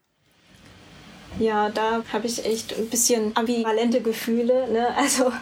Ja, 1.39 1.69
da 1.69 2.03
habe 2.13 2.27
ich 2.27 2.45
echt 2.45 2.77
ein 2.77 2.89
bisschen 2.89 3.35
ambivalente 3.35 4.01
Gefühle. 4.01 4.71
Ne? 4.71 4.87
Also 5.03 5.33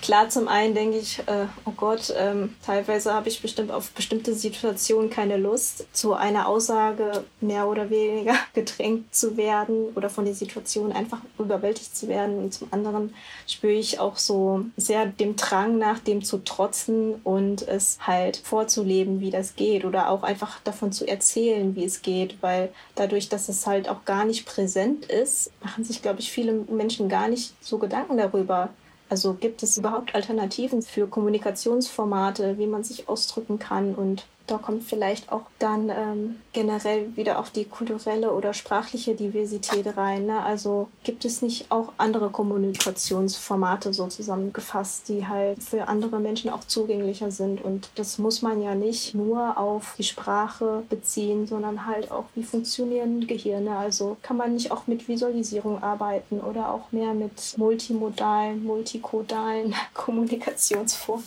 klar, 0.00 0.30
zum 0.30 0.48
einen 0.48 0.74
denke 0.74 0.96
ich, 0.96 1.18
äh, 1.20 1.46
oh 1.66 1.72
Gott, 1.76 2.12
ähm, 2.16 2.54
teilweise 2.64 3.12
habe 3.12 3.28
ich 3.28 3.42
bestimmt 3.42 3.70
auf 3.70 3.90
bestimmte 3.90 4.34
Situationen 4.34 5.10
keine 5.10 5.36
Lust, 5.36 5.86
zu 5.92 6.14
einer 6.14 6.48
Aussage 6.48 7.24
mehr 7.40 7.68
oder 7.68 7.90
weniger 7.90 8.34
gedrängt 8.54 9.14
zu 9.14 9.36
werden 9.36 9.88
oder 9.94 10.08
von 10.08 10.24
der 10.24 10.34
Situation 10.34 10.92
einfach 10.92 11.20
überwältigt 11.38 11.94
zu 11.94 12.08
werden. 12.08 12.38
Und 12.38 12.54
zum 12.54 12.68
anderen 12.70 13.14
spüre 13.46 13.72
ich 13.72 14.00
auch 14.00 14.16
so 14.16 14.64
sehr 14.76 15.06
dem 15.06 15.36
Drang 15.36 15.76
nach 15.78 15.98
dem 15.98 16.22
zu 16.22 16.38
trotzen 16.38 17.14
und 17.24 17.66
es 17.66 17.98
halt 18.00 18.38
vorzuleben, 18.38 19.20
wie 19.20 19.30
das 19.30 19.56
geht 19.56 19.84
oder 19.84 20.08
auch 20.08 20.22
einfach 20.22 20.60
davon 20.60 20.92
zu 20.92 21.06
erzählen, 21.06 21.74
wie 21.76 21.84
es 21.84 22.02
geht, 22.02 22.36
weil 22.40 22.72
dadurch, 22.94 23.28
dass 23.28 23.48
es 23.48 23.66
halt 23.66 23.88
auch 23.88 24.04
gar 24.04 24.24
nicht 24.24 24.46
präsent 24.46 25.06
ist, 25.06 25.31
ist, 25.32 25.50
machen 25.62 25.84
sich, 25.84 26.02
glaube 26.02 26.20
ich, 26.20 26.30
viele 26.30 26.52
Menschen 26.52 27.08
gar 27.08 27.28
nicht 27.28 27.54
so 27.60 27.78
Gedanken 27.78 28.16
darüber. 28.16 28.68
Also 29.08 29.34
gibt 29.34 29.62
es 29.62 29.76
überhaupt 29.76 30.14
Alternativen 30.14 30.82
für 30.82 31.06
Kommunikationsformate, 31.06 32.58
wie 32.58 32.66
man 32.66 32.84
sich 32.84 33.08
ausdrücken 33.08 33.58
kann 33.58 33.94
und 33.94 34.26
da 34.46 34.58
kommt 34.58 34.82
vielleicht 34.84 35.30
auch 35.30 35.42
dann 35.58 35.90
ähm, 35.90 36.40
generell 36.52 37.16
wieder 37.16 37.38
auch 37.38 37.48
die 37.48 37.64
kulturelle 37.64 38.32
oder 38.32 38.54
sprachliche 38.54 39.14
Diversität 39.14 39.96
rein. 39.96 40.26
Ne? 40.26 40.42
Also 40.42 40.88
gibt 41.04 41.24
es 41.24 41.42
nicht 41.42 41.70
auch 41.70 41.92
andere 41.98 42.30
Kommunikationsformate 42.30 43.92
so 43.92 44.06
zusammengefasst, 44.06 45.08
die 45.08 45.26
halt 45.26 45.62
für 45.62 45.88
andere 45.88 46.18
Menschen 46.20 46.50
auch 46.50 46.64
zugänglicher 46.64 47.30
sind. 47.30 47.62
Und 47.62 47.90
das 47.94 48.18
muss 48.18 48.42
man 48.42 48.62
ja 48.62 48.74
nicht 48.74 49.14
nur 49.14 49.58
auf 49.58 49.94
die 49.98 50.04
Sprache 50.04 50.82
beziehen, 50.88 51.46
sondern 51.46 51.86
halt 51.86 52.10
auch, 52.10 52.24
wie 52.34 52.42
funktionieren 52.42 53.26
Gehirne. 53.26 53.76
Also 53.76 54.16
kann 54.22 54.36
man 54.36 54.54
nicht 54.54 54.70
auch 54.70 54.86
mit 54.86 55.08
Visualisierung 55.08 55.82
arbeiten 55.82 56.40
oder 56.40 56.72
auch 56.72 56.92
mehr 56.92 57.14
mit 57.14 57.54
multimodalen, 57.56 58.64
multikodalen 58.64 59.74
Kommunikationsformen. 59.94 61.24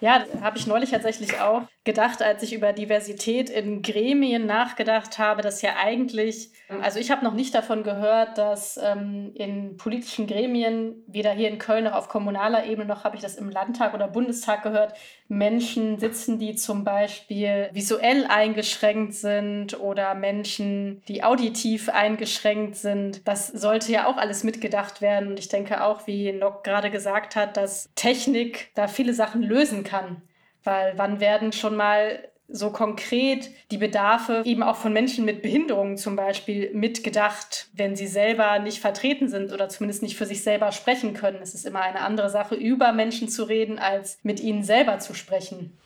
Ja, 0.00 0.24
habe 0.40 0.56
ich 0.58 0.66
neulich 0.66 0.90
tatsächlich 0.90 1.38
auch 1.40 1.62
gedacht, 1.90 2.22
als 2.22 2.44
ich 2.44 2.52
über 2.52 2.72
Diversität 2.72 3.50
in 3.50 3.82
Gremien 3.82 4.46
nachgedacht 4.46 5.18
habe, 5.18 5.42
dass 5.42 5.60
ja 5.60 5.72
eigentlich, 5.82 6.52
also 6.80 7.00
ich 7.00 7.10
habe 7.10 7.24
noch 7.24 7.34
nicht 7.34 7.52
davon 7.52 7.82
gehört, 7.82 8.38
dass 8.38 8.78
ähm, 8.80 9.32
in 9.34 9.76
politischen 9.76 10.28
Gremien, 10.28 11.02
weder 11.08 11.32
hier 11.32 11.48
in 11.48 11.58
Köln 11.58 11.82
noch 11.84 11.94
auf 11.94 12.08
kommunaler 12.08 12.64
Ebene, 12.64 12.86
noch 12.86 13.02
habe 13.02 13.16
ich 13.16 13.22
das 13.22 13.34
im 13.34 13.50
Landtag 13.50 13.92
oder 13.92 14.06
Bundestag 14.06 14.62
gehört, 14.62 14.94
Menschen 15.26 15.98
sitzen, 15.98 16.38
die 16.38 16.54
zum 16.54 16.84
Beispiel 16.84 17.70
visuell 17.72 18.24
eingeschränkt 18.26 19.14
sind 19.14 19.80
oder 19.80 20.14
Menschen, 20.14 21.02
die 21.08 21.24
auditiv 21.24 21.88
eingeschränkt 21.88 22.76
sind. 22.76 23.26
Das 23.26 23.48
sollte 23.48 23.90
ja 23.90 24.06
auch 24.06 24.16
alles 24.16 24.44
mitgedacht 24.44 25.00
werden. 25.00 25.30
Und 25.30 25.40
ich 25.40 25.48
denke 25.48 25.82
auch, 25.82 26.06
wie 26.06 26.30
Nock 26.30 26.62
gerade 26.62 26.92
gesagt 26.92 27.34
hat, 27.34 27.56
dass 27.56 27.90
Technik 27.96 28.70
da 28.76 28.86
viele 28.86 29.12
Sachen 29.12 29.42
lösen 29.42 29.82
kann. 29.82 30.22
Weil 30.64 30.94
wann 30.96 31.20
werden 31.20 31.52
schon 31.52 31.76
mal 31.76 32.28
so 32.52 32.70
konkret 32.70 33.50
die 33.70 33.78
Bedarfe 33.78 34.42
eben 34.44 34.62
auch 34.62 34.76
von 34.76 34.92
Menschen 34.92 35.24
mit 35.24 35.42
Behinderungen 35.42 35.96
zum 35.96 36.16
Beispiel 36.16 36.70
mitgedacht, 36.74 37.68
wenn 37.72 37.94
sie 37.94 38.08
selber 38.08 38.58
nicht 38.58 38.80
vertreten 38.80 39.28
sind 39.28 39.52
oder 39.52 39.68
zumindest 39.68 40.02
nicht 40.02 40.16
für 40.16 40.26
sich 40.26 40.42
selber 40.42 40.72
sprechen 40.72 41.14
können. 41.14 41.38
Es 41.40 41.54
ist 41.54 41.66
immer 41.66 41.82
eine 41.82 42.00
andere 42.00 42.28
Sache, 42.28 42.56
über 42.56 42.92
Menschen 42.92 43.28
zu 43.28 43.44
reden, 43.44 43.78
als 43.78 44.18
mit 44.22 44.40
ihnen 44.40 44.64
selber 44.64 44.98
zu 44.98 45.14
sprechen. 45.14 45.78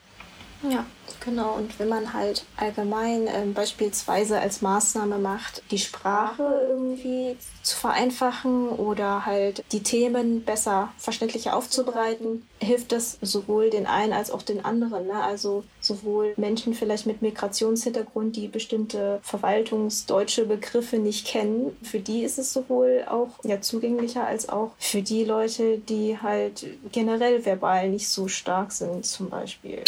Ja, 0.69 0.85
genau. 1.23 1.53
Und 1.55 1.77
wenn 1.79 1.89
man 1.89 2.13
halt 2.13 2.45
allgemein 2.57 3.27
äh, 3.27 3.45
beispielsweise 3.53 4.39
als 4.39 4.61
Maßnahme 4.61 5.17
macht, 5.17 5.61
die 5.71 5.77
Sprache 5.77 6.67
irgendwie 6.69 7.37
zu 7.61 7.77
vereinfachen 7.77 8.69
oder 8.69 9.25
halt 9.25 9.63
die 9.71 9.83
Themen 9.83 10.43
besser 10.43 10.91
verständlicher 10.97 11.55
aufzubereiten, 11.55 12.47
hilft 12.59 12.91
das 12.91 13.17
sowohl 13.21 13.69
den 13.69 13.85
einen 13.85 14.13
als 14.13 14.31
auch 14.31 14.41
den 14.41 14.63
anderen. 14.63 15.07
Ne? 15.07 15.21
Also 15.21 15.63
sowohl 15.81 16.33
Menschen 16.37 16.73
vielleicht 16.73 17.05
mit 17.05 17.21
Migrationshintergrund, 17.21 18.35
die 18.35 18.47
bestimmte 18.47 19.19
verwaltungsdeutsche 19.23 20.45
Begriffe 20.45 20.97
nicht 20.97 21.27
kennen, 21.27 21.75
für 21.83 21.99
die 21.99 22.23
ist 22.23 22.39
es 22.39 22.53
sowohl 22.53 23.05
auch 23.07 23.29
ja, 23.43 23.61
zugänglicher 23.61 24.25
als 24.25 24.49
auch 24.49 24.71
für 24.79 25.01
die 25.01 25.23
Leute, 25.25 25.77
die 25.77 26.17
halt 26.19 26.65
generell 26.91 27.45
verbal 27.45 27.89
nicht 27.89 28.09
so 28.09 28.27
stark 28.27 28.71
sind 28.71 29.05
zum 29.05 29.29
Beispiel. 29.29 29.83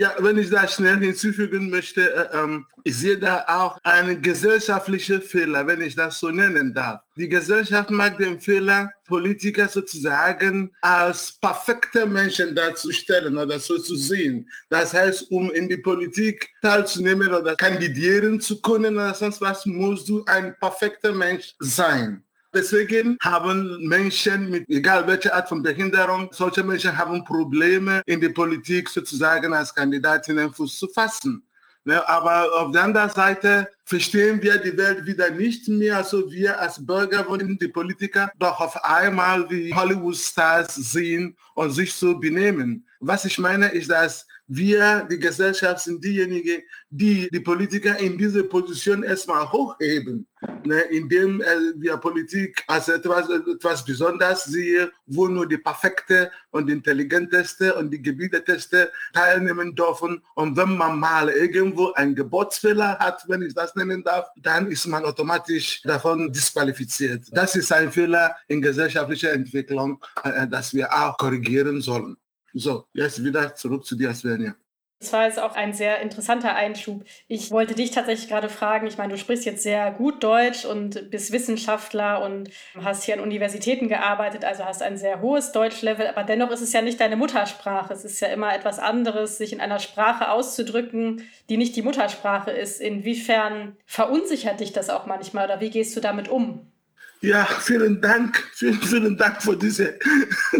Ja, 0.00 0.14
wenn 0.20 0.38
ich 0.38 0.48
da 0.48 0.68
schnell 0.68 0.98
hinzufügen 0.98 1.70
möchte, 1.70 2.14
äh, 2.14 2.28
ähm, 2.32 2.66
ich 2.84 2.96
sehe 2.96 3.18
da 3.18 3.44
auch 3.48 3.78
einen 3.82 4.22
gesellschaftlichen 4.22 5.20
Fehler, 5.20 5.66
wenn 5.66 5.80
ich 5.80 5.96
das 5.96 6.20
so 6.20 6.30
nennen 6.30 6.72
darf. 6.72 7.00
Die 7.16 7.28
Gesellschaft 7.28 7.90
mag 7.90 8.16
den 8.16 8.38
Fehler, 8.38 8.92
Politiker 9.08 9.66
sozusagen 9.66 10.70
als 10.82 11.36
perfekte 11.40 12.06
Menschen 12.06 12.54
darzustellen 12.54 13.36
oder 13.36 13.58
so 13.58 13.76
zu 13.78 13.96
sehen. 13.96 14.48
Das 14.70 14.94
heißt, 14.94 15.32
um 15.32 15.50
in 15.50 15.68
die 15.68 15.78
Politik 15.78 16.48
teilzunehmen 16.62 17.34
oder 17.34 17.56
kandidieren 17.56 18.40
zu 18.40 18.62
können 18.62 18.94
oder 18.94 19.14
sonst 19.14 19.40
was, 19.40 19.66
musst 19.66 20.08
du 20.08 20.24
ein 20.26 20.54
perfekter 20.60 21.12
Mensch 21.12 21.56
sein. 21.58 22.22
Deswegen 22.54 23.18
haben 23.20 23.86
Menschen 23.86 24.48
mit 24.48 24.68
egal 24.68 25.06
welcher 25.06 25.34
Art 25.34 25.48
von 25.48 25.62
Behinderung, 25.62 26.30
solche 26.32 26.64
Menschen 26.64 26.96
haben 26.96 27.22
Probleme 27.24 28.00
in 28.06 28.20
die 28.20 28.30
Politik 28.30 28.88
sozusagen 28.88 29.52
als 29.52 29.74
Kandidatinnen 29.74 30.52
Fuß 30.52 30.78
zu 30.78 30.88
fassen. 30.88 31.42
Ne, 31.84 32.06
aber 32.06 32.52
auf 32.60 32.72
der 32.72 32.84
anderen 32.84 33.08
Seite 33.08 33.68
verstehen 33.84 34.42
wir 34.42 34.58
die 34.58 34.76
Welt 34.76 35.06
wieder 35.06 35.30
nicht 35.30 35.68
mehr. 35.68 35.96
Also 35.96 36.30
wir 36.30 36.60
als 36.60 36.84
Bürger 36.84 37.26
wollen 37.28 37.58
die 37.58 37.68
Politiker 37.68 38.30
doch 38.38 38.60
auf 38.60 38.84
einmal 38.84 39.48
wie 39.48 39.72
Hollywood-Stars 39.72 40.74
sehen 40.74 41.36
und 41.54 41.70
sich 41.70 41.94
so 41.94 42.18
benehmen. 42.18 42.86
Was 43.00 43.24
ich 43.24 43.38
meine 43.38 43.68
ist, 43.68 43.90
dass 43.90 44.26
wir, 44.48 45.06
die 45.10 45.18
Gesellschaft, 45.18 45.84
sind 45.84 46.02
diejenigen, 46.02 46.62
die 46.90 47.28
die 47.30 47.40
Politiker 47.40 47.98
in 47.98 48.16
diese 48.16 48.44
Position 48.44 49.02
erstmal 49.02 49.50
hochheben, 49.52 50.26
ne, 50.64 50.80
indem 50.90 51.42
äh, 51.42 51.46
wir 51.76 51.98
Politik 51.98 52.64
als 52.66 52.88
etwas, 52.88 53.28
etwas 53.28 53.84
Besonderes 53.84 54.44
sehen, 54.44 54.90
wo 55.06 55.28
nur 55.28 55.46
die 55.46 55.58
perfekte 55.58 56.30
und 56.50 56.70
intelligenteste 56.70 57.74
und 57.74 57.90
die 57.90 58.00
gebieteteste 58.00 58.90
teilnehmen 59.12 59.74
dürfen. 59.74 60.22
Und 60.34 60.56
wenn 60.56 60.76
man 60.76 60.98
mal 60.98 61.28
irgendwo 61.28 61.92
einen 61.92 62.14
Geburtsfehler 62.14 62.98
hat, 62.98 63.22
wenn 63.28 63.42
ich 63.42 63.54
das 63.54 63.74
nennen 63.74 64.02
darf, 64.02 64.28
dann 64.42 64.68
ist 64.68 64.86
man 64.86 65.04
automatisch 65.04 65.82
davon 65.82 66.32
disqualifiziert. 66.32 67.26
Das 67.32 67.54
ist 67.54 67.70
ein 67.70 67.92
Fehler 67.92 68.34
in 68.48 68.62
gesellschaftlicher 68.62 69.32
Entwicklung, 69.32 70.02
äh, 70.24 70.48
das 70.48 70.72
wir 70.72 70.90
auch 70.90 71.18
korrigieren 71.18 71.82
sollen. 71.82 72.16
So, 72.54 72.86
jetzt 72.92 73.22
wieder 73.22 73.54
zurück 73.54 73.84
zu 73.84 73.96
dir, 73.96 74.14
Svenja. 74.14 74.54
Das 75.00 75.12
war 75.12 75.26
jetzt 75.26 75.38
auch 75.38 75.54
ein 75.54 75.74
sehr 75.74 76.00
interessanter 76.00 76.56
Einschub. 76.56 77.04
Ich 77.28 77.52
wollte 77.52 77.76
dich 77.76 77.92
tatsächlich 77.92 78.28
gerade 78.28 78.48
fragen, 78.48 78.88
ich 78.88 78.98
meine, 78.98 79.12
du 79.12 79.18
sprichst 79.18 79.44
jetzt 79.44 79.62
sehr 79.62 79.92
gut 79.92 80.24
Deutsch 80.24 80.64
und 80.64 81.10
bist 81.12 81.30
Wissenschaftler 81.30 82.20
und 82.20 82.50
hast 82.82 83.04
hier 83.04 83.14
an 83.14 83.20
Universitäten 83.20 83.86
gearbeitet, 83.86 84.44
also 84.44 84.64
hast 84.64 84.82
ein 84.82 84.96
sehr 84.96 85.20
hohes 85.20 85.52
Deutschlevel, 85.52 86.08
aber 86.08 86.24
dennoch 86.24 86.50
ist 86.50 86.62
es 86.62 86.72
ja 86.72 86.82
nicht 86.82 86.98
deine 86.98 87.14
Muttersprache. 87.14 87.92
Es 87.92 88.04
ist 88.04 88.18
ja 88.18 88.26
immer 88.28 88.52
etwas 88.52 88.80
anderes, 88.80 89.38
sich 89.38 89.52
in 89.52 89.60
einer 89.60 89.78
Sprache 89.78 90.32
auszudrücken, 90.32 91.22
die 91.48 91.58
nicht 91.58 91.76
die 91.76 91.82
Muttersprache 91.82 92.50
ist. 92.50 92.80
Inwiefern 92.80 93.76
verunsichert 93.86 94.58
dich 94.58 94.72
das 94.72 94.90
auch 94.90 95.06
manchmal 95.06 95.44
oder 95.44 95.60
wie 95.60 95.70
gehst 95.70 95.94
du 95.96 96.00
damit 96.00 96.28
um? 96.28 96.72
Ja, 97.20 97.44
vielen 97.44 98.00
Dank. 98.00 98.48
Vielen, 98.54 98.80
vielen 98.80 99.16
Dank 99.16 99.42
für 99.42 99.56
diese 99.56 99.98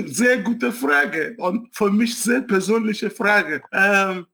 sehr 0.07 0.39
gute 0.39 0.73
Frage 0.73 1.35
und 1.39 1.75
für 1.75 1.91
mich 1.91 2.19
sehr 2.19 2.41
persönliche 2.41 3.11
Frage. 3.11 3.63
Ähm, 3.73 4.27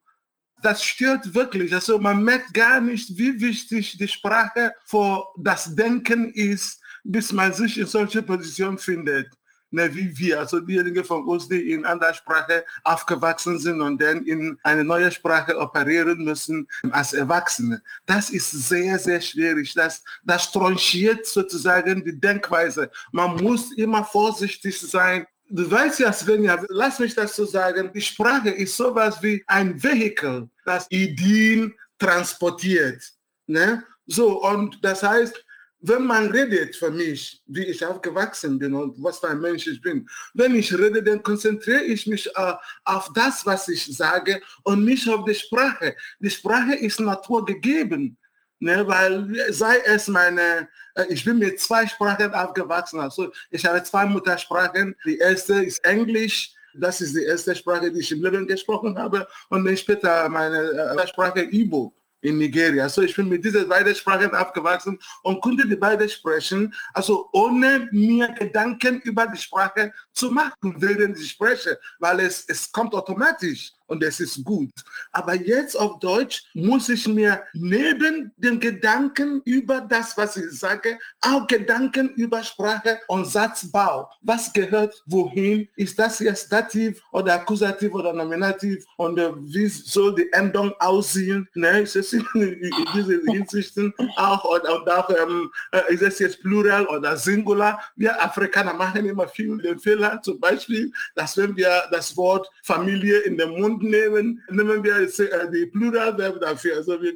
das 0.62 0.82
stört 0.82 1.34
wirklich. 1.34 1.74
Also 1.74 1.98
man 1.98 2.24
merkt 2.24 2.54
gar 2.54 2.80
nicht, 2.80 3.18
wie 3.18 3.38
wichtig 3.38 3.98
die 3.98 4.08
Sprache 4.08 4.72
für 4.86 5.24
das 5.36 5.74
Denken 5.74 6.32
ist, 6.32 6.80
bis 7.02 7.32
man 7.32 7.52
sich 7.52 7.78
in 7.78 7.86
solche 7.86 8.22
Position 8.22 8.78
findet 8.78 9.28
ne, 9.74 9.94
wie 9.94 10.16
wir, 10.16 10.40
also 10.40 10.60
diejenigen 10.60 11.04
von 11.04 11.26
uns, 11.26 11.48
die 11.48 11.72
in 11.72 11.84
anderer 11.84 12.14
Sprache 12.14 12.64
aufgewachsen 12.84 13.58
sind 13.58 13.80
und 13.80 14.00
dann 14.00 14.24
in 14.24 14.58
eine 14.62 14.84
neue 14.84 15.10
Sprache 15.10 15.58
operieren 15.58 16.24
müssen 16.24 16.68
als 16.90 17.12
Erwachsene. 17.12 17.82
Das 18.06 18.30
ist 18.30 18.50
sehr, 18.50 18.98
sehr 18.98 19.20
schwierig. 19.20 19.74
Das, 19.74 20.02
das 20.24 20.50
tranchiert 20.50 21.26
sozusagen 21.26 22.04
die 22.04 22.18
Denkweise. 22.18 22.90
Man 23.12 23.36
muss 23.36 23.72
immer 23.76 24.04
vorsichtig 24.04 24.80
sein, 24.80 25.26
Du 25.50 25.70
weißt 25.70 26.00
ja, 26.00 26.10
Svenja, 26.10 26.58
lass 26.70 26.98
mich 26.98 27.14
das 27.14 27.36
so 27.36 27.44
sagen, 27.44 27.90
die 27.94 28.00
Sprache 28.00 28.48
ist 28.48 28.76
sowas 28.76 29.22
wie 29.22 29.44
ein 29.46 29.80
Vehikel, 29.80 30.48
das 30.64 30.86
Ideen 30.90 31.74
transportiert. 31.98 33.12
Ne? 33.46 33.84
So, 34.06 34.42
und 34.42 34.82
das 34.82 35.02
heißt, 35.02 35.44
wenn 35.86 36.06
man 36.06 36.30
redet 36.30 36.76
für 36.76 36.90
mich, 36.90 37.42
wie 37.46 37.64
ich 37.64 37.84
aufgewachsen 37.84 38.58
bin 38.58 38.72
und 38.74 39.02
was 39.02 39.18
für 39.18 39.28
ein 39.28 39.40
Mensch 39.40 39.66
ich 39.66 39.82
bin, 39.82 40.08
wenn 40.32 40.54
ich 40.54 40.72
rede, 40.72 41.02
dann 41.02 41.22
konzentriere 41.22 41.82
ich 41.82 42.06
mich 42.06 42.26
äh, 42.34 42.54
auf 42.84 43.10
das, 43.14 43.44
was 43.44 43.68
ich 43.68 43.84
sage 43.94 44.40
und 44.62 44.84
nicht 44.84 45.06
auf 45.08 45.26
die 45.26 45.34
Sprache. 45.34 45.94
Die 46.20 46.30
Sprache 46.30 46.74
ist 46.74 47.00
naturgegeben, 47.00 48.16
ne, 48.60 48.86
weil 48.86 49.52
sei 49.52 49.76
es 49.84 50.08
meine, 50.08 50.68
äh, 50.94 51.04
ich 51.10 51.22
bin 51.22 51.38
mit 51.38 51.60
zwei 51.60 51.86
Sprachen 51.86 52.32
aufgewachsen, 52.32 53.00
also 53.00 53.30
ich 53.50 53.66
habe 53.66 53.82
zwei 53.82 54.06
Muttersprachen. 54.06 54.96
Die 55.04 55.18
erste 55.18 55.64
ist 55.64 55.84
Englisch, 55.84 56.54
das 56.72 57.02
ist 57.02 57.14
die 57.14 57.24
erste 57.24 57.54
Sprache, 57.54 57.92
die 57.92 58.00
ich 58.00 58.10
im 58.10 58.22
Leben 58.22 58.46
gesprochen 58.46 58.98
habe 58.98 59.28
und 59.50 59.66
dann 59.66 59.76
später 59.76 60.30
meine 60.30 60.62
äh, 60.96 61.06
Sprache 61.08 61.42
Ibo 61.42 61.94
in 62.24 62.38
Nigeria. 62.38 62.88
So 62.88 63.02
ich 63.02 63.14
bin 63.14 63.28
mit 63.28 63.44
diesen 63.44 63.68
beiden 63.68 63.94
Sprachen 63.94 64.34
aufgewachsen 64.34 64.98
und 65.22 65.40
konnte 65.40 65.68
die 65.68 65.76
beiden 65.76 66.08
sprechen, 66.08 66.74
also 66.92 67.28
ohne 67.32 67.88
mir 67.92 68.28
Gedanken 68.32 69.00
über 69.02 69.26
die 69.26 69.38
Sprache 69.38 69.92
zu 70.12 70.30
machen, 70.30 70.74
während 70.78 71.18
ich 71.18 71.30
spreche, 71.30 71.78
weil 71.98 72.20
es, 72.20 72.44
es 72.48 72.72
kommt 72.72 72.94
automatisch 72.94 73.72
und 73.86 74.02
es 74.02 74.20
ist 74.20 74.44
gut. 74.44 74.72
Aber 75.12 75.34
jetzt 75.34 75.78
auf 75.78 75.98
Deutsch 75.98 76.44
muss 76.54 76.88
ich 76.88 77.06
mir 77.06 77.42
neben 77.52 78.32
den 78.36 78.60
Gedanken 78.60 79.42
über 79.44 79.80
das, 79.80 80.16
was 80.16 80.36
ich 80.36 80.50
sage, 80.50 80.98
auch 81.20 81.46
Gedanken 81.46 82.10
über 82.10 82.42
Sprache 82.42 82.98
und 83.08 83.26
Satzbau. 83.26 84.10
Was 84.22 84.52
gehört 84.52 85.02
wohin? 85.06 85.68
Ist 85.76 85.98
das 85.98 86.18
jetzt 86.18 86.52
Dativ 86.52 87.02
oder 87.12 87.34
Akkusativ 87.34 87.92
oder 87.94 88.12
Nominativ? 88.12 88.84
Und 88.96 89.18
äh, 89.18 89.32
wie 89.36 89.68
soll 89.68 90.14
die 90.14 90.32
Endung 90.32 90.72
aussehen? 90.78 91.48
Ne, 91.54 91.82
ist 91.82 91.96
es 91.96 92.12
in, 92.12 92.24
in 92.34 92.72
diesen 92.94 93.26
Hinsichten 93.28 93.94
auch 94.16 94.44
oder 94.44 94.80
und 94.80 94.90
auch, 94.90 95.10
ähm, 95.10 95.50
äh, 95.72 95.94
ist 95.94 96.02
es 96.02 96.18
jetzt 96.18 96.40
Plural 96.40 96.86
oder 96.86 97.16
Singular? 97.16 97.80
Wir 97.96 98.22
Afrikaner 98.22 98.74
machen 98.74 99.06
immer 99.06 99.28
viel 99.28 99.58
den 99.58 99.78
Fehler, 99.78 100.20
zum 100.22 100.40
Beispiel, 100.40 100.92
dass 101.14 101.36
wenn 101.36 101.56
wir 101.56 101.84
das 101.90 102.16
Wort 102.16 102.50
Familie 102.62 103.20
in 103.20 103.36
den 103.36 103.50
Mund 103.50 103.73
und 103.74 103.82
nehmen, 103.82 104.42
nehmen 104.50 104.82
wir 104.82 104.96
äh, 104.96 105.50
die 105.50 105.66
Pluralverb 105.66 106.40
dafür. 106.40 106.76
Also 106.76 107.00
wir, 107.00 107.14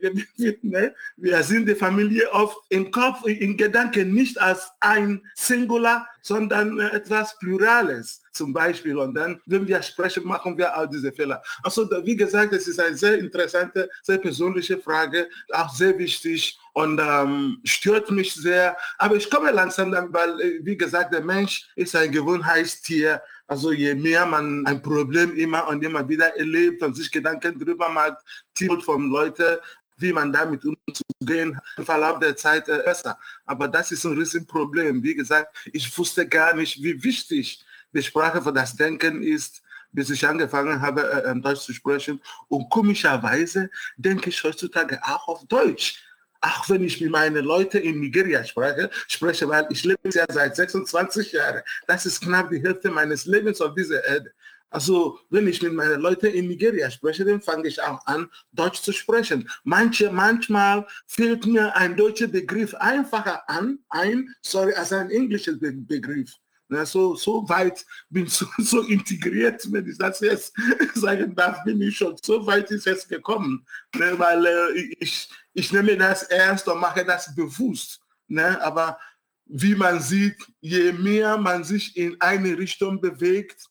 ne? 0.63 0.95
wir 1.17 1.43
sind 1.43 1.69
die 1.69 1.75
Familie 1.75 2.31
oft 2.33 2.57
im 2.69 2.91
Kopf, 2.91 3.25
in 3.27 3.57
Gedanken 3.57 4.13
nicht 4.13 4.41
als 4.41 4.69
ein 4.81 5.23
Singular, 5.35 6.07
sondern 6.23 6.79
äh, 6.79 6.89
etwas 6.91 7.39
Plurales 7.39 8.23
zum 8.33 8.53
Beispiel. 8.53 8.97
Und 8.99 9.15
dann, 9.15 9.41
wenn 9.47 9.67
wir 9.67 9.83
sprechen, 9.83 10.25
machen 10.25 10.57
wir 10.59 10.75
all 10.75 10.89
diese 10.89 11.13
Fehler. 11.13 11.43
Also 11.63 11.89
wie 12.05 12.17
gesagt, 12.17 12.53
es 12.53 12.69
ist 12.69 12.81
eine 12.81 12.97
sehr 12.97 13.19
interessante, 13.19 13.89
sehr 14.03 14.19
persönliche 14.19 14.79
Frage, 14.79 15.29
auch 15.53 15.75
sehr 15.75 15.99
wichtig 15.99 16.59
und 16.73 17.01
ähm, 17.03 17.61
stört 17.65 18.11
mich 18.11 18.35
sehr. 18.35 18.77
Aber 18.99 19.17
ich 19.17 19.29
komme 19.31 19.51
langsam 19.51 19.91
dann, 19.91 20.13
weil, 20.13 20.41
äh, 20.41 20.61
wie 20.63 20.77
gesagt, 20.77 21.13
der 21.13 21.23
Mensch 21.23 21.69
ist 21.75 21.97
ein 21.97 22.13
Gewohnheitstier. 22.13 23.21
Also 23.49 23.73
je 23.73 23.95
mehr 23.95 24.27
man 24.27 24.65
ein 24.67 24.83
Problem 24.83 25.35
immer 25.35 25.67
und 25.69 25.83
immer 25.83 26.07
wieder 26.07 26.37
erlebt 26.37 26.83
und 26.83 26.95
sich 26.95 27.11
Gedanken 27.11 27.59
darüber 27.59 27.89
macht, 27.89 28.19
Ziel 28.55 28.79
von 28.83 29.09
Leuten, 29.09 29.57
wie 29.97 30.13
man 30.13 30.31
damit 30.33 30.63
umzugehen, 30.65 31.59
im 31.79 31.85
Verlauf 31.85 32.19
der 32.19 32.37
Zeit 32.37 32.69
äh, 32.69 32.83
besser. 32.85 33.19
Aber 33.47 33.67
das 33.67 33.91
ist 33.91 34.05
ein 34.05 34.17
Riesenproblem. 34.19 35.03
Wie 35.03 35.15
gesagt, 35.15 35.57
ich 35.73 35.97
wusste 35.97 36.29
gar 36.29 36.55
nicht, 36.55 36.83
wie 36.83 37.03
wichtig 37.03 37.65
die 37.93 38.03
Sprache 38.03 38.43
für 38.43 38.53
das 38.53 38.77
Denken 38.77 39.23
ist, 39.23 39.63
bis 39.93 40.11
ich 40.11 40.27
angefangen 40.27 40.83
habe, 40.83 41.11
äh, 41.11 41.31
ähm, 41.31 41.41
Deutsch 41.41 41.63
zu 41.63 41.73
sprechen. 41.73 42.21
Und 42.49 42.69
komischerweise 42.69 43.71
denke 43.97 44.29
ich 44.29 44.45
heutzutage 44.45 45.01
auch 45.03 45.27
auf 45.27 45.47
Deutsch. 45.47 46.05
Auch 46.41 46.69
wenn 46.69 46.85
ich 46.85 47.01
mit 47.01 47.11
meinen 47.11 47.45
Leuten 47.45 47.79
in 47.79 48.01
Nigeria 48.01 48.45
spreche, 48.45 48.91
spreche, 49.09 49.49
weil 49.49 49.67
ich 49.71 49.85
lebe 49.85 50.09
ja 50.13 50.25
seit 50.31 50.55
26 50.55 51.33
Jahren. 51.33 51.63
Das 51.87 52.07
ist 52.07 52.21
knapp 52.21 52.51
die 52.51 52.63
Hälfte 52.63 52.91
meines 52.91 53.27
Lebens 53.27 53.61
auf 53.61 53.75
dieser 53.75 54.05
Erde. 54.05 54.33
Also 54.71 55.19
wenn 55.31 55.49
ich 55.49 55.63
mit 55.63 55.73
meinen 55.73 56.01
Leuten 56.01 56.27
in 56.27 56.49
Nigeria 56.49 56.91
spreche, 56.91 57.25
dann 57.25 57.41
fange 57.41 57.69
ich 57.69 57.83
auch 57.83 58.05
an, 58.07 58.29
Deutsch 58.53 58.83
zu 58.83 58.93
sprechen. 58.93 59.49
Manche, 59.65 60.11
manchmal 60.13 60.87
fehlt 61.07 61.47
mir 61.47 61.75
ein 61.75 61.97
deutscher 61.97 62.29
Begriff 62.29 62.75
einfacher 62.75 63.49
an, 63.49 63.79
ein, 63.89 64.35
sorry, 64.43 64.75
als 64.75 64.93
ein 64.93 65.11
englischer 65.11 65.55
Begriff. 65.55 66.31
Ja, 66.71 66.85
so, 66.85 67.15
so 67.17 67.49
weit 67.49 67.87
bin 68.11 68.27
ich 68.27 68.33
so, 68.35 68.47
so, 68.59 68.83
integriert, 68.83 69.67
wenn 69.73 69.89
ich 69.89 69.97
das 69.97 70.21
jetzt 70.21 70.53
sagen 70.95 71.35
darf, 71.35 71.65
bin 71.65 71.81
ich 71.81 71.97
schon 71.97 72.15
so 72.23 72.47
weit 72.47 72.71
ist 72.71 72.87
es 72.87 73.09
gekommen, 73.09 73.65
ne, 73.97 74.19
weil 74.19 74.45
äh, 74.45 74.95
ich, 75.01 75.31
ich 75.59 75.73
nehme 75.73 75.97
das 75.97 76.23
ernst 76.23 76.69
und 76.69 76.79
mache 76.79 77.05
das 77.05 77.35
bewusst. 77.35 78.01
Ne, 78.29 78.61
aber 78.63 78.99
wie 79.47 79.75
man 79.75 80.01
sieht, 80.01 80.37
je 80.61 80.93
mehr 80.93 81.37
man 81.37 81.65
sich 81.65 81.97
in 81.97 82.21
eine 82.21 82.57
Richtung 82.57 83.01
bewegt, 83.01 83.67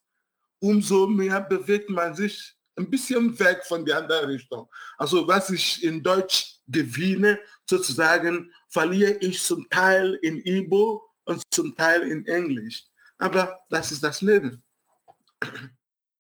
umso 0.60 1.08
mehr 1.08 1.40
bewegt 1.42 1.90
man 1.90 2.16
sich 2.16 2.56
ein 2.76 2.90
bisschen 2.90 3.38
weg 3.40 3.64
von 3.66 3.86
der 3.86 4.00
anderen 4.00 4.30
Richtung. 4.30 4.68
Also 4.98 5.28
was 5.28 5.50
ich 5.52 5.84
in 5.84 6.04
Deutsch 6.04 6.60
gewinne, 6.68 7.40
sozusagen, 7.70 8.52
verliere 8.68 9.14
ich 9.22 9.42
zum 9.42 9.70
Teil 9.70 10.16
in 10.22 10.42
Ibo 10.46 11.04
und 11.26 11.42
zum 11.52 11.76
Teil 11.76 12.02
in 12.02 12.26
Englisch. 12.26 12.84
Aber 13.18 13.60
das 13.70 13.92
ist 13.92 14.04
das 14.04 14.22
Leben. 14.22 14.62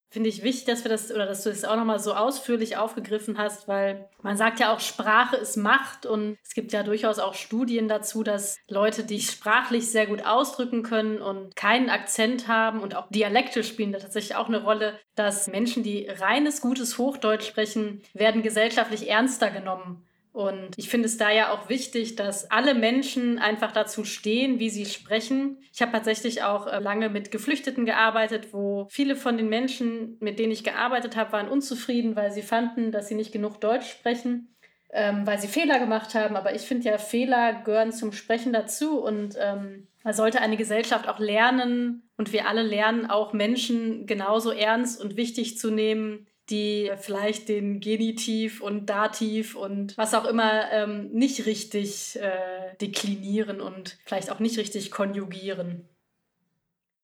Finde 0.09 0.29
ich 0.29 0.41
wichtig, 0.41 0.65
dass 0.65 0.85
wir 0.85 0.89
das 0.89 1.11
oder 1.11 1.25
dass 1.25 1.43
du 1.43 1.49
es 1.49 1.61
das 1.61 1.69
auch 1.69 1.75
nochmal 1.75 1.99
so 1.99 2.13
ausführlich 2.13 2.77
aufgegriffen 2.77 3.37
hast, 3.37 3.67
weil 3.67 4.09
man 4.21 4.37
sagt 4.37 4.61
ja 4.61 4.73
auch, 4.73 4.79
Sprache 4.79 5.35
ist 5.35 5.57
Macht 5.57 6.05
und 6.05 6.37
es 6.43 6.53
gibt 6.53 6.71
ja 6.71 6.83
durchaus 6.83 7.19
auch 7.19 7.33
Studien 7.33 7.89
dazu, 7.89 8.23
dass 8.23 8.57
Leute, 8.69 9.03
die 9.03 9.19
sprachlich 9.19 9.91
sehr 9.91 10.07
gut 10.07 10.25
ausdrücken 10.25 10.81
können 10.81 11.21
und 11.21 11.57
keinen 11.57 11.89
Akzent 11.89 12.47
haben 12.47 12.79
und 12.79 12.95
auch 12.95 13.09
Dialekte 13.09 13.63
spielen 13.63 13.91
da 13.91 13.99
tatsächlich 13.99 14.37
auch 14.37 14.47
eine 14.47 14.63
Rolle, 14.63 14.97
dass 15.15 15.47
Menschen, 15.47 15.83
die 15.83 16.07
reines, 16.07 16.61
gutes 16.61 16.97
Hochdeutsch 16.97 17.45
sprechen, 17.45 18.01
werden 18.13 18.43
gesellschaftlich 18.43 19.09
ernster 19.09 19.51
genommen 19.51 20.06
und 20.38 20.77
ich 20.77 20.88
finde 20.88 21.08
es 21.08 21.17
da 21.17 21.32
ja 21.32 21.51
auch 21.51 21.67
wichtig, 21.67 22.15
dass 22.15 22.51
alle 22.51 22.75
Menschen 22.75 23.39
einfach 23.39 23.72
dazu 23.72 24.03
stehen, 24.03 24.60
wie 24.60 24.70
sie 24.70 24.86
sprechen. 24.86 25.58
Ich 25.74 25.82
habe 25.82 25.91
tatsächlich 25.91 26.44
auch 26.44 26.67
äh, 26.67 26.77
lange 26.77 27.10
mit 27.10 27.32
Geflüchteten 27.32 27.88
gearbeitet, 27.88 28.53
wo 28.53 28.86
viele 28.91 29.15
von 29.15 29.38
den 29.38 29.50
Menschen, 29.50 30.15
mit 30.20 30.38
denen 30.38 30.51
ich 30.51 30.63
gearbeitet 30.63 31.15
habe, 31.15 31.32
waren 31.32 31.50
unzufrieden, 31.50 32.15
weil 32.15 32.32
sie 32.32 32.44
fanden, 32.44 32.91
dass 32.91 33.08
sie 33.08 33.15
nicht 33.15 33.32
genug 33.32 33.60
Deutsch 33.62 33.89
sprechen, 33.89 34.56
ähm, 34.91 35.25
weil 35.25 35.39
sie 35.39 35.48
Fehler 35.48 35.79
gemacht 35.79 36.13
haben. 36.13 36.36
Aber 36.36 36.53
ich 36.53 36.62
finde 36.62 36.88
ja, 36.88 37.00
Fehler 37.00 37.63
gehören 37.63 37.91
zum 37.91 38.12
Sprechen 38.12 38.53
dazu 38.53 39.01
und 39.01 39.36
ähm, 39.41 39.88
man 40.03 40.13
sollte 40.13 40.39
eine 40.39 40.56
Gesellschaft 40.56 41.10
auch 41.10 41.17
lernen 41.17 42.03
und 42.15 42.32
wir 42.32 42.48
alle 42.48 42.62
lernen 42.62 43.10
auch 43.10 43.34
Menschen 43.34 44.06
genauso 44.06 44.51
ernst 44.51 45.01
und 45.01 45.17
wichtig 45.17 45.58
zu 45.58 45.72
nehmen, 45.72 46.26
die 46.50 46.92
vielleicht 47.00 47.50
den 47.50 47.80
Genitiv 47.80 48.62
und 48.62 48.86
Dativ 48.86 49.56
und 49.56 49.98
was 49.98 50.13
auch 50.13 50.25
immer 50.25 50.72
ähm, 50.72 51.10
nicht 51.12 51.46
richtig 51.46 52.18
äh, 52.22 52.75
deklinieren 52.80 53.62
und 53.62 53.98
vielleicht 54.06 54.32
auch 54.32 54.39
nicht 54.39 54.58
richtig 54.58 54.92
konjugieren. 54.92 55.88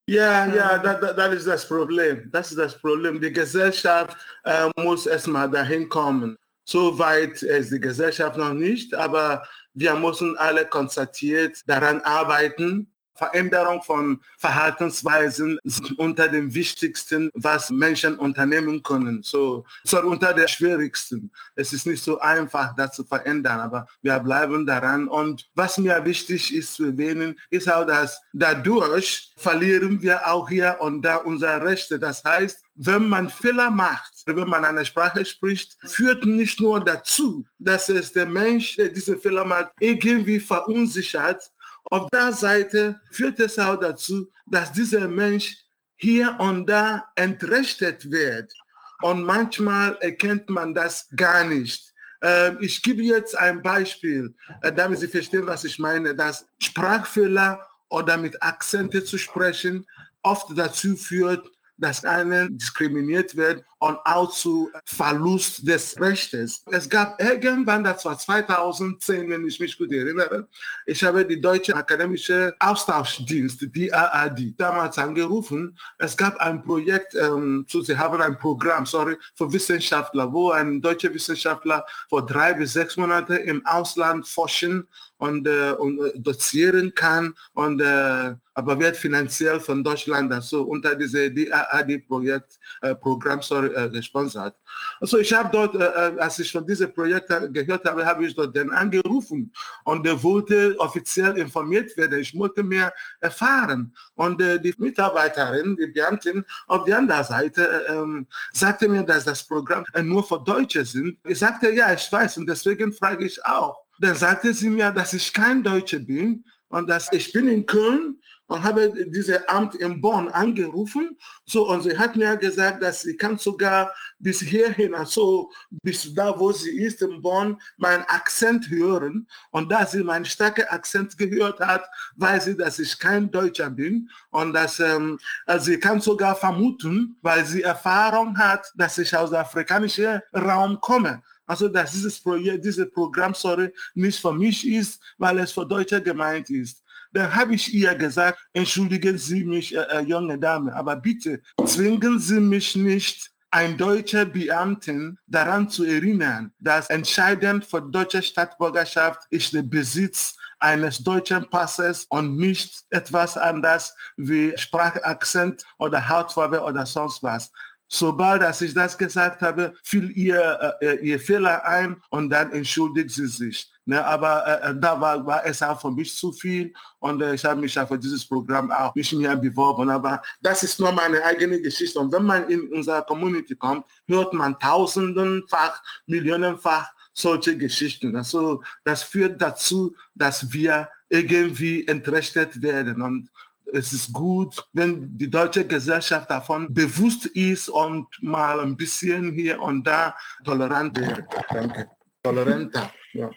Ja, 0.05 0.45
ja, 0.53 0.77
das, 0.77 1.15
das 1.15 1.33
ist 1.35 1.47
das 1.47 1.67
Problem. 1.67 2.29
Das 2.31 2.51
ist 2.51 2.57
das 2.57 2.77
Problem. 2.77 3.21
Die 3.21 3.31
Gesellschaft 3.31 4.17
äh, 4.43 4.69
muss 4.77 5.05
erstmal 5.05 5.49
dahin 5.49 5.87
kommen. 5.87 6.37
So 6.65 6.97
weit 6.99 7.41
ist 7.41 7.71
die 7.71 7.79
Gesellschaft 7.79 8.37
noch 8.37 8.53
nicht, 8.53 8.93
aber 8.93 9.45
wir 9.73 9.95
müssen 9.95 10.37
alle 10.37 10.65
konstatiert 10.65 11.57
daran 11.67 12.01
arbeiten, 12.01 12.92
Veränderung 13.15 13.81
von 13.83 14.21
Verhaltensweisen 14.37 15.59
sind 15.63 15.99
unter 15.99 16.27
dem 16.27 16.53
wichtigsten, 16.53 17.29
was 17.33 17.69
Menschen 17.69 18.17
unternehmen 18.17 18.81
können. 18.83 19.21
So, 19.23 19.65
so 19.83 20.01
unter 20.01 20.33
der 20.33 20.47
schwierigsten. 20.47 21.31
Es 21.55 21.73
ist 21.73 21.85
nicht 21.85 22.03
so 22.03 22.19
einfach, 22.19 22.75
das 22.75 22.95
zu 22.95 23.03
verändern, 23.03 23.59
aber 23.59 23.87
wir 24.01 24.19
bleiben 24.19 24.65
daran. 24.65 25.07
Und 25.07 25.47
was 25.53 25.77
mir 25.77 26.03
wichtig 26.05 26.53
ist 26.53 26.75
zu 26.75 26.85
erwähnen, 26.85 27.39
ist 27.49 27.71
auch, 27.71 27.85
dass 27.85 28.21
dadurch 28.33 29.33
verlieren 29.37 30.01
wir 30.01 30.27
auch 30.27 30.49
hier 30.49 30.77
und 30.79 31.01
da 31.01 31.17
unsere 31.17 31.63
Rechte. 31.63 31.99
Das 31.99 32.23
heißt, 32.23 32.63
wenn 32.75 33.07
man 33.07 33.29
Fehler 33.29 33.69
macht, 33.69 34.23
wenn 34.25 34.49
man 34.49 34.65
eine 34.65 34.85
Sprache 34.85 35.23
spricht, 35.25 35.77
führt 35.83 36.25
nicht 36.25 36.59
nur 36.59 36.83
dazu, 36.83 37.45
dass 37.59 37.89
es 37.89 38.11
der 38.13 38.25
Mensch, 38.25 38.75
der 38.77 38.89
diese 38.89 39.17
Fehler 39.17 39.45
macht, 39.45 39.71
irgendwie 39.79 40.39
verunsichert, 40.39 41.51
auf 41.85 42.09
der 42.11 42.31
Seite 42.31 42.99
führt 43.11 43.39
es 43.39 43.59
auch 43.59 43.79
dazu, 43.79 44.31
dass 44.45 44.71
dieser 44.71 45.07
Mensch 45.07 45.57
hier 45.95 46.35
und 46.39 46.67
da 46.67 47.05
entrechtet 47.15 48.09
wird. 48.09 48.53
Und 49.01 49.23
manchmal 49.23 49.97
erkennt 50.01 50.49
man 50.49 50.73
das 50.73 51.07
gar 51.15 51.43
nicht. 51.43 51.93
Ähm, 52.21 52.57
ich 52.61 52.81
gebe 52.81 53.03
jetzt 53.03 53.37
ein 53.37 53.61
Beispiel, 53.61 54.33
äh, 54.61 54.71
damit 54.71 54.99
Sie 54.99 55.07
verstehen, 55.07 55.45
was 55.45 55.65
ich 55.65 55.77
meine, 55.77 56.15
dass 56.15 56.45
Sprachfehler 56.59 57.67
oder 57.89 58.17
mit 58.17 58.41
Akzente 58.41 59.03
zu 59.03 59.17
sprechen 59.17 59.85
oft 60.23 60.47
dazu 60.57 60.95
führt, 60.95 61.51
dass 61.77 62.05
einer 62.05 62.49
diskriminiert 62.49 63.35
wird 63.35 63.63
und 63.83 63.97
auch 64.05 64.31
zu 64.31 64.71
Verlust 64.85 65.67
des 65.67 65.99
Rechtes. 65.99 66.63
Es 66.71 66.89
gab 66.89 67.21
irgendwann, 67.21 67.83
das 67.83 68.05
war 68.05 68.17
2010, 68.17 69.29
wenn 69.29 69.45
ich 69.45 69.59
mich 69.59 69.77
gut 69.77 69.91
erinnere, 69.91 70.47
ich 70.85 71.03
habe 71.03 71.25
die 71.25 71.41
Deutsche 71.41 71.75
Akademische 71.75 72.55
Austauschdienst, 72.59 73.67
die 73.75 73.93
AAD, 73.93 74.53
damals 74.57 74.97
angerufen. 74.97 75.77
Es 75.97 76.15
gab 76.15 76.37
ein 76.37 76.63
Projekt, 76.63 77.13
ähm, 77.15 77.65
sie 77.67 77.97
haben 77.97 78.21
ein 78.21 78.39
Programm, 78.39 78.85
sorry, 78.85 79.17
für 79.35 79.51
Wissenschaftler, 79.51 80.31
wo 80.31 80.51
ein 80.51 80.81
deutscher 80.81 81.13
Wissenschaftler 81.13 81.85
vor 82.07 82.25
drei 82.25 82.53
bis 82.53 82.71
sechs 82.71 82.95
Monaten 82.95 83.35
im 83.35 83.65
Ausland 83.65 84.25
forschen 84.25 84.87
und, 85.23 85.47
äh, 85.47 85.71
und 85.71 85.99
äh, 85.99 86.19
dozieren 86.19 86.93
kann 86.93 87.33
und 87.53 87.81
äh, 87.81 88.35
aber 88.55 88.79
wird 88.79 88.97
finanziell 88.97 89.59
von 89.59 89.83
Deutschland 89.83 90.31
also 90.31 90.63
unter 90.63 90.95
diese 90.95 91.31
DAAD-Projekt 91.31 92.59
äh, 92.81 92.93
Programm 92.93 93.41
sorry, 93.41 93.72
äh, 93.75 93.89
gesponsert. 93.89 94.55
Also 94.99 95.17
ich 95.17 95.33
habe 95.33 95.49
dort, 95.51 95.75
äh, 95.75 95.79
äh, 95.79 96.19
als 96.19 96.39
ich 96.39 96.51
von 96.51 96.65
diesem 96.65 96.93
Projekt 96.93 97.29
gehört 97.51 97.85
habe, 97.85 98.05
habe 98.05 98.25
ich 98.25 98.35
dort 98.35 98.55
den 98.55 98.71
angerufen 98.71 99.51
und 99.83 100.05
der 100.05 100.21
wollte 100.21 100.75
offiziell 100.79 101.37
informiert 101.37 101.95
werden. 101.97 102.19
Ich 102.19 102.37
wollte 102.37 102.63
mehr 102.63 102.93
erfahren. 103.19 103.93
Und 104.15 104.41
äh, 104.41 104.59
die 104.59 104.73
Mitarbeiterin, 104.77 105.75
die 105.75 105.87
Beamtin 105.87 106.45
auf 106.67 106.85
der 106.85 106.97
anderen 106.97 107.23
Seite 107.23 107.85
äh, 107.87 107.93
ähm, 107.93 108.27
sagte 108.51 108.87
mir, 108.87 109.03
dass 109.03 109.25
das 109.25 109.43
Programm 109.43 109.85
nur 110.01 110.23
für 110.23 110.39
Deutsche 110.43 110.85
sind. 110.85 111.17
Ich 111.25 111.39
sagte, 111.39 111.71
ja, 111.71 111.93
ich 111.93 112.11
weiß 112.11 112.37
und 112.37 112.47
deswegen 112.47 112.93
frage 112.93 113.25
ich 113.25 113.43
auch. 113.45 113.83
Dann 113.99 114.15
sagte 114.15 114.53
sie 114.53 114.69
mir, 114.69 114.91
dass 114.91 115.13
ich 115.13 115.31
kein 115.33 115.63
Deutscher 115.63 115.99
bin 115.99 116.43
und 116.69 116.89
dass 116.89 117.11
ich 117.11 117.31
bin 117.31 117.47
in 117.47 117.65
Köln 117.65 118.19
und 118.47 118.63
habe 118.63 118.93
dieses 119.07 119.47
Amt 119.47 119.75
in 119.75 120.01
Bonn 120.01 120.27
angerufen. 120.29 121.17
So, 121.45 121.69
und 121.69 121.83
sie 121.83 121.97
hat 121.97 122.15
mir 122.15 122.35
gesagt, 122.37 122.83
dass 122.83 123.01
sie 123.01 123.15
kann 123.15 123.37
sogar 123.37 123.93
bis 124.19 124.41
hierhin, 124.41 124.93
also 124.93 125.49
bis 125.81 126.13
da, 126.13 126.37
wo 126.37 126.51
sie 126.51 126.77
ist 126.77 127.01
in 127.01 127.21
Bonn, 127.21 127.57
meinen 127.77 128.03
Akzent 128.03 128.69
hören. 128.69 129.27
Und 129.51 129.71
da 129.71 129.85
sie 129.85 130.03
meinen 130.03 130.25
starken 130.25 130.65
Akzent 130.65 131.17
gehört 131.17 131.59
hat, 131.59 131.85
weiß 132.17 132.45
sie, 132.45 132.57
dass 132.57 132.79
ich 132.79 132.99
kein 132.99 133.31
Deutscher 133.31 133.69
bin. 133.69 134.09
Und 134.29 134.53
dass 134.53 134.79
ähm, 134.79 135.17
also 135.45 135.65
sie 135.65 135.79
kann 135.79 136.01
sogar 136.01 136.35
vermuten, 136.35 137.17
weil 137.21 137.45
sie 137.45 137.61
Erfahrung 137.61 138.37
hat, 138.37 138.71
dass 138.75 138.97
ich 138.97 139.15
aus 139.15 139.29
dem 139.29 139.39
afrikanischen 139.39 140.21
Raum 140.33 140.79
komme. 140.81 141.21
Also 141.45 141.67
dass 141.67 141.91
dieses 141.91 142.19
Projekt, 142.19 142.63
dieses 142.63 142.89
Programm, 142.91 143.33
sorry, 143.33 143.73
nicht 143.93 144.19
für 144.19 144.33
mich 144.33 144.67
ist, 144.67 145.01
weil 145.17 145.39
es 145.39 145.51
für 145.51 145.65
Deutsche 145.65 146.01
gemeint 146.01 146.49
ist. 146.49 146.83
Dann 147.13 147.33
habe 147.33 147.55
ich 147.55 147.73
ihr 147.73 147.95
gesagt, 147.95 148.39
entschuldigen 148.53 149.17
Sie 149.17 149.43
mich, 149.43 149.75
äh, 149.75 149.81
äh, 149.81 150.01
junge 150.01 150.37
Dame, 150.37 150.75
aber 150.75 150.95
bitte 150.95 151.41
zwingen 151.65 152.19
Sie 152.19 152.39
mich 152.39 152.75
nicht, 152.75 153.29
ein 153.51 153.77
deutscher 153.77 154.25
Beamten 154.25 155.19
daran 155.27 155.69
zu 155.69 155.83
erinnern, 155.83 156.51
dass 156.57 156.89
entscheidend 156.89 157.63
für 157.63 157.83
deutsche 157.83 158.23
Staatsbürgerschaft 158.23 159.21
ist 159.29 159.53
der 159.53 159.61
Besitz 159.61 160.35
eines 160.57 160.97
deutschen 161.03 161.47
Passes 161.51 162.05
und 162.09 162.35
nicht 162.37 162.83
etwas 162.89 163.37
anderes 163.37 163.93
wie 164.17 164.57
Sprachakzent 164.57 165.63
oder 165.77 166.09
Hautfarbe 166.09 166.61
oder 166.61 166.83
sonst 166.87 167.21
was. 167.21 167.51
Sobald 167.87 168.41
als 168.41 168.61
ich 168.61 168.73
das 168.73 168.97
gesagt 168.97 169.43
habe, 169.43 169.75
fiel 169.83 170.09
ihr, 170.17 170.75
äh, 170.81 170.95
ihr 171.05 171.19
Fehler 171.19 171.63
ein 171.63 172.01
und 172.09 172.31
dann 172.31 172.51
entschuldigt 172.53 173.11
sie 173.11 173.27
sich. 173.27 173.71
Ne, 173.85 174.05
aber 174.05 174.47
äh, 174.47 174.69
äh, 174.69 174.75
da 174.79 174.99
war, 174.99 175.25
war 175.25 175.45
es 175.45 175.61
auch 175.61 175.79
für 175.81 175.91
mich 175.91 176.15
zu 176.15 176.31
viel 176.31 176.73
und 176.99 177.21
äh, 177.21 177.33
ich 177.33 177.43
habe 177.43 177.59
mich 177.59 177.75
ja 177.75 177.85
für 177.85 177.99
dieses 177.99 178.25
Programm 178.25 178.71
auch 178.71 178.95
nicht 178.95 179.11
mehr 179.11 179.35
beworben. 179.35 179.89
Aber 179.89 180.21
das 180.41 180.63
ist 180.63 180.79
nur 180.79 180.93
meine 180.93 181.21
eigene 181.21 181.59
Geschichte. 181.61 181.99
Und 181.99 182.13
wenn 182.13 182.23
man 182.23 182.47
in 182.49 182.71
unsere 182.71 183.03
Community 183.03 183.55
kommt, 183.55 183.85
hört 184.07 184.31
man 184.33 184.57
tausendenfach, 184.57 185.83
millionenfach 186.05 186.93
solche 187.13 187.57
Geschichten. 187.57 188.15
Also 188.15 188.63
das 188.85 189.03
führt 189.03 189.41
dazu, 189.41 189.93
dass 190.15 190.53
wir 190.53 190.87
irgendwie 191.09 191.85
entrechtet 191.85 192.61
werden. 192.61 193.01
Und 193.01 193.29
es 193.73 193.91
ist 193.91 194.13
gut, 194.13 194.65
wenn 194.71 195.17
die 195.17 195.29
deutsche 195.29 195.67
Gesellschaft 195.67 196.29
davon 196.29 196.73
bewusst 196.73 197.25
ist 197.25 197.67
und 197.67 198.07
mal 198.21 198.61
ein 198.61 198.77
bisschen 198.77 199.33
hier 199.33 199.61
und 199.61 199.83
da 199.85 200.15
tolerant 200.45 200.97
wird. 200.97 201.23
Danke. 201.49 201.89
Toleranter. 202.23 202.89
Ja. 203.11 203.29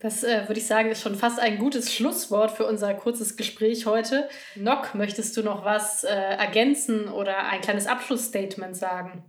Das 0.00 0.22
äh, 0.22 0.46
würde 0.46 0.60
ich 0.60 0.66
sagen, 0.66 0.90
ist 0.90 1.02
schon 1.02 1.16
fast 1.16 1.40
ein 1.40 1.58
gutes 1.58 1.92
Schlusswort 1.92 2.52
für 2.52 2.66
unser 2.66 2.94
kurzes 2.94 3.36
Gespräch 3.36 3.86
heute. 3.86 4.28
Nock, 4.54 4.94
möchtest 4.94 5.36
du 5.36 5.42
noch 5.42 5.64
was 5.64 6.04
äh, 6.04 6.14
ergänzen 6.14 7.08
oder 7.08 7.46
ein 7.46 7.60
kleines 7.60 7.88
Abschlussstatement 7.88 8.76
sagen? 8.76 9.24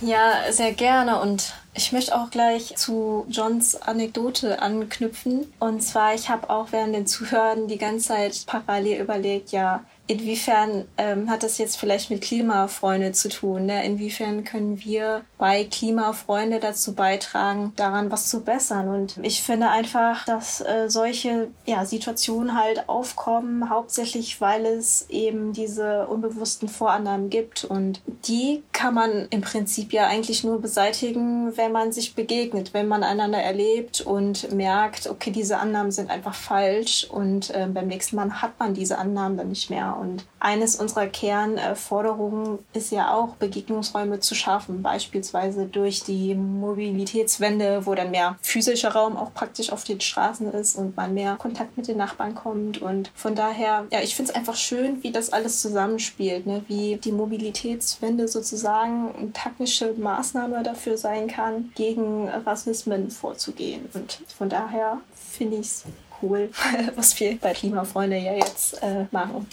Ja, 0.00 0.50
sehr 0.50 0.72
gerne. 0.72 1.20
Und 1.20 1.52
ich 1.74 1.92
möchte 1.92 2.14
auch 2.14 2.30
gleich 2.30 2.74
zu 2.76 3.26
Johns 3.28 3.76
Anekdote 3.76 4.62
anknüpfen. 4.62 5.52
Und 5.58 5.82
zwar, 5.82 6.14
ich 6.14 6.30
habe 6.30 6.48
auch 6.48 6.72
während 6.72 6.94
den 6.94 7.06
Zuhören 7.06 7.68
die 7.68 7.76
ganze 7.76 8.08
Zeit 8.08 8.44
parallel 8.46 9.02
überlegt, 9.02 9.52
ja, 9.52 9.84
Inwiefern 10.10 10.86
ähm, 10.98 11.30
hat 11.30 11.44
das 11.44 11.58
jetzt 11.58 11.76
vielleicht 11.76 12.10
mit 12.10 12.20
Klimafreunde 12.20 13.12
zu 13.12 13.28
tun? 13.28 13.66
Ne? 13.66 13.84
Inwiefern 13.84 14.42
können 14.42 14.80
wir 14.84 15.22
bei 15.38 15.62
Klimafreunde 15.62 16.58
dazu 16.58 16.96
beitragen, 16.96 17.72
daran 17.76 18.10
was 18.10 18.28
zu 18.28 18.40
bessern? 18.40 18.88
Und 18.88 19.18
ich 19.22 19.40
finde 19.40 19.68
einfach, 19.68 20.24
dass 20.24 20.62
äh, 20.62 20.88
solche 20.88 21.52
ja, 21.64 21.84
Situationen 21.84 22.58
halt 22.60 22.88
aufkommen, 22.88 23.70
hauptsächlich 23.70 24.40
weil 24.40 24.66
es 24.66 25.08
eben 25.10 25.52
diese 25.52 26.08
unbewussten 26.08 26.68
Vorannahmen 26.68 27.30
gibt. 27.30 27.62
Und 27.62 28.00
die 28.26 28.64
kann 28.72 28.94
man 28.94 29.28
im 29.30 29.42
Prinzip 29.42 29.92
ja 29.92 30.08
eigentlich 30.08 30.42
nur 30.42 30.60
beseitigen, 30.60 31.56
wenn 31.56 31.70
man 31.70 31.92
sich 31.92 32.16
begegnet, 32.16 32.74
wenn 32.74 32.88
man 32.88 33.04
einander 33.04 33.38
erlebt 33.38 34.00
und 34.00 34.50
merkt, 34.50 35.08
okay, 35.08 35.30
diese 35.30 35.58
Annahmen 35.58 35.92
sind 35.92 36.10
einfach 36.10 36.34
falsch 36.34 37.06
und 37.08 37.50
äh, 37.50 37.68
beim 37.72 37.86
nächsten 37.86 38.16
Mal 38.16 38.42
hat 38.42 38.58
man 38.58 38.74
diese 38.74 38.98
Annahmen 38.98 39.36
dann 39.36 39.50
nicht 39.50 39.70
mehr. 39.70 39.99
Und 40.00 40.24
eines 40.38 40.76
unserer 40.76 41.06
Kernforderungen 41.06 42.60
ist 42.72 42.90
ja 42.90 43.14
auch, 43.14 43.34
Begegnungsräume 43.36 44.20
zu 44.20 44.34
schaffen, 44.34 44.82
beispielsweise 44.82 45.66
durch 45.66 46.02
die 46.04 46.34
Mobilitätswende, 46.34 47.84
wo 47.84 47.94
dann 47.94 48.10
mehr 48.10 48.38
physischer 48.40 48.92
Raum 48.92 49.18
auch 49.18 49.34
praktisch 49.34 49.70
auf 49.70 49.84
den 49.84 50.00
Straßen 50.00 50.50
ist 50.52 50.76
und 50.76 50.96
man 50.96 51.12
mehr 51.12 51.36
Kontakt 51.36 51.76
mit 51.76 51.86
den 51.86 51.98
Nachbarn 51.98 52.34
kommt. 52.34 52.80
Und 52.80 53.10
von 53.14 53.34
daher, 53.34 53.86
ja, 53.92 54.00
ich 54.00 54.16
finde 54.16 54.30
es 54.32 54.36
einfach 54.36 54.56
schön, 54.56 55.02
wie 55.02 55.12
das 55.12 55.34
alles 55.34 55.60
zusammenspielt, 55.60 56.46
ne? 56.46 56.64
wie 56.66 56.96
die 56.96 57.12
Mobilitätswende 57.12 58.26
sozusagen 58.26 59.14
eine 59.14 59.32
taktische 59.34 59.92
Maßnahme 59.92 60.62
dafür 60.62 60.96
sein 60.96 61.28
kann, 61.28 61.72
gegen 61.74 62.26
Rassismen 62.28 63.10
vorzugehen. 63.10 63.86
Und 63.92 64.22
von 64.34 64.48
daher 64.48 64.98
finde 65.14 65.58
ich 65.58 65.66
es 65.66 65.84
cool, 66.22 66.50
was 66.96 67.18
wir 67.20 67.38
bei 67.38 67.52
Klimafreunde 67.52 68.16
ja 68.16 68.34
jetzt 68.34 68.82
äh, 68.82 69.04
machen. 69.10 69.46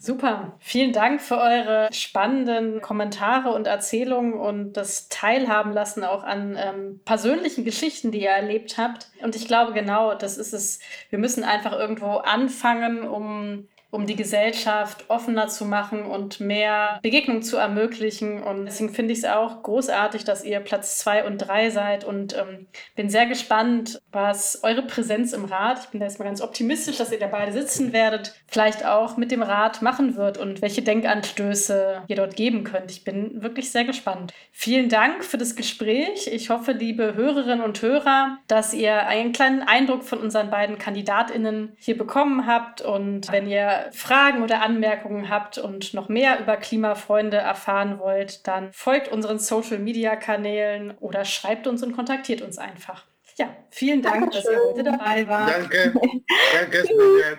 Super. 0.00 0.52
Vielen 0.58 0.92
Dank 0.92 1.20
für 1.20 1.38
eure 1.38 1.88
spannenden 1.92 2.80
Kommentare 2.80 3.50
und 3.52 3.66
Erzählungen 3.66 4.34
und 4.34 4.74
das 4.74 5.08
Teilhaben 5.08 5.72
lassen 5.72 6.04
auch 6.04 6.24
an 6.24 6.56
ähm, 6.58 7.00
persönlichen 7.04 7.64
Geschichten, 7.64 8.12
die 8.12 8.22
ihr 8.22 8.30
erlebt 8.30 8.76
habt. 8.76 9.08
Und 9.22 9.34
ich 9.34 9.46
glaube 9.48 9.72
genau, 9.72 10.14
das 10.14 10.36
ist 10.36 10.52
es. 10.52 10.78
Wir 11.10 11.18
müssen 11.18 11.42
einfach 11.42 11.72
irgendwo 11.72 12.18
anfangen, 12.18 13.08
um 13.08 13.66
um 13.90 14.06
die 14.06 14.16
Gesellschaft 14.16 15.06
offener 15.08 15.48
zu 15.48 15.64
machen 15.64 16.04
und 16.04 16.40
mehr 16.40 16.98
Begegnung 17.02 17.40
zu 17.42 17.56
ermöglichen. 17.56 18.42
Und 18.42 18.66
deswegen 18.66 18.92
finde 18.92 19.12
ich 19.12 19.20
es 19.20 19.24
auch 19.24 19.62
großartig, 19.62 20.24
dass 20.24 20.44
ihr 20.44 20.60
Platz 20.60 20.98
zwei 20.98 21.24
und 21.24 21.38
drei 21.38 21.70
seid 21.70 22.04
und 22.04 22.36
ähm, 22.36 22.66
bin 22.96 23.08
sehr 23.08 23.26
gespannt, 23.26 24.00
was 24.12 24.62
eure 24.62 24.82
Präsenz 24.82 25.32
im 25.32 25.46
Rat, 25.46 25.80
ich 25.84 25.86
bin 25.86 26.00
da 26.00 26.06
jetzt 26.06 26.18
mal 26.18 26.26
ganz 26.26 26.42
optimistisch, 26.42 26.98
dass 26.98 27.12
ihr 27.12 27.18
da 27.18 27.28
beide 27.28 27.52
sitzen 27.52 27.94
werdet, 27.94 28.34
vielleicht 28.46 28.84
auch 28.84 29.16
mit 29.16 29.30
dem 29.30 29.42
Rat 29.42 29.80
machen 29.80 30.16
wird 30.16 30.36
und 30.36 30.60
welche 30.60 30.82
Denkanstöße 30.82 32.02
ihr 32.08 32.16
dort 32.16 32.36
geben 32.36 32.64
könnt. 32.64 32.90
Ich 32.90 33.04
bin 33.04 33.42
wirklich 33.42 33.70
sehr 33.70 33.84
gespannt. 33.84 34.34
Vielen 34.52 34.90
Dank 34.90 35.24
für 35.24 35.38
das 35.38 35.56
Gespräch. 35.56 36.28
Ich 36.30 36.50
hoffe, 36.50 36.72
liebe 36.72 37.14
Hörerinnen 37.14 37.62
und 37.62 37.80
Hörer, 37.80 38.38
dass 38.48 38.74
ihr 38.74 39.06
einen 39.06 39.32
kleinen 39.32 39.62
Eindruck 39.62 40.04
von 40.04 40.18
unseren 40.18 40.50
beiden 40.50 40.76
KandidatInnen 40.76 41.72
hier 41.78 41.96
bekommen 41.96 42.46
habt 42.46 42.82
und 42.82 43.32
wenn 43.32 43.48
ihr 43.48 43.77
Fragen 43.92 44.42
oder 44.42 44.62
Anmerkungen 44.62 45.28
habt 45.28 45.58
und 45.58 45.94
noch 45.94 46.08
mehr 46.08 46.40
über 46.40 46.56
Klimafreunde 46.56 47.36
erfahren 47.36 47.98
wollt, 47.98 48.46
dann 48.46 48.72
folgt 48.72 49.08
unseren 49.08 49.38
Social-Media-Kanälen 49.38 50.96
oder 50.98 51.24
schreibt 51.24 51.66
uns 51.66 51.82
und 51.82 51.94
kontaktiert 51.94 52.42
uns 52.42 52.58
einfach. 52.58 53.04
Ja, 53.36 53.48
vielen 53.70 54.02
Dank, 54.02 54.32
Dankeschön. 54.32 54.42
dass 54.42 54.52
ihr 54.52 54.68
heute 54.68 54.82
dabei 54.82 55.28
wart. 55.28 55.50
Danke. 55.50 55.94
Danke. 56.60 56.84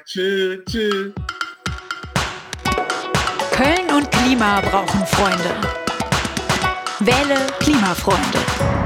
Tschüss. 0.06 0.60
Tschüss. 0.66 1.14
Köln 3.52 3.92
und 3.94 4.10
Klima 4.10 4.62
brauchen 4.62 5.06
Freunde. 5.06 5.54
Wähle 7.02 7.36
Klimafreunde. 7.60 8.79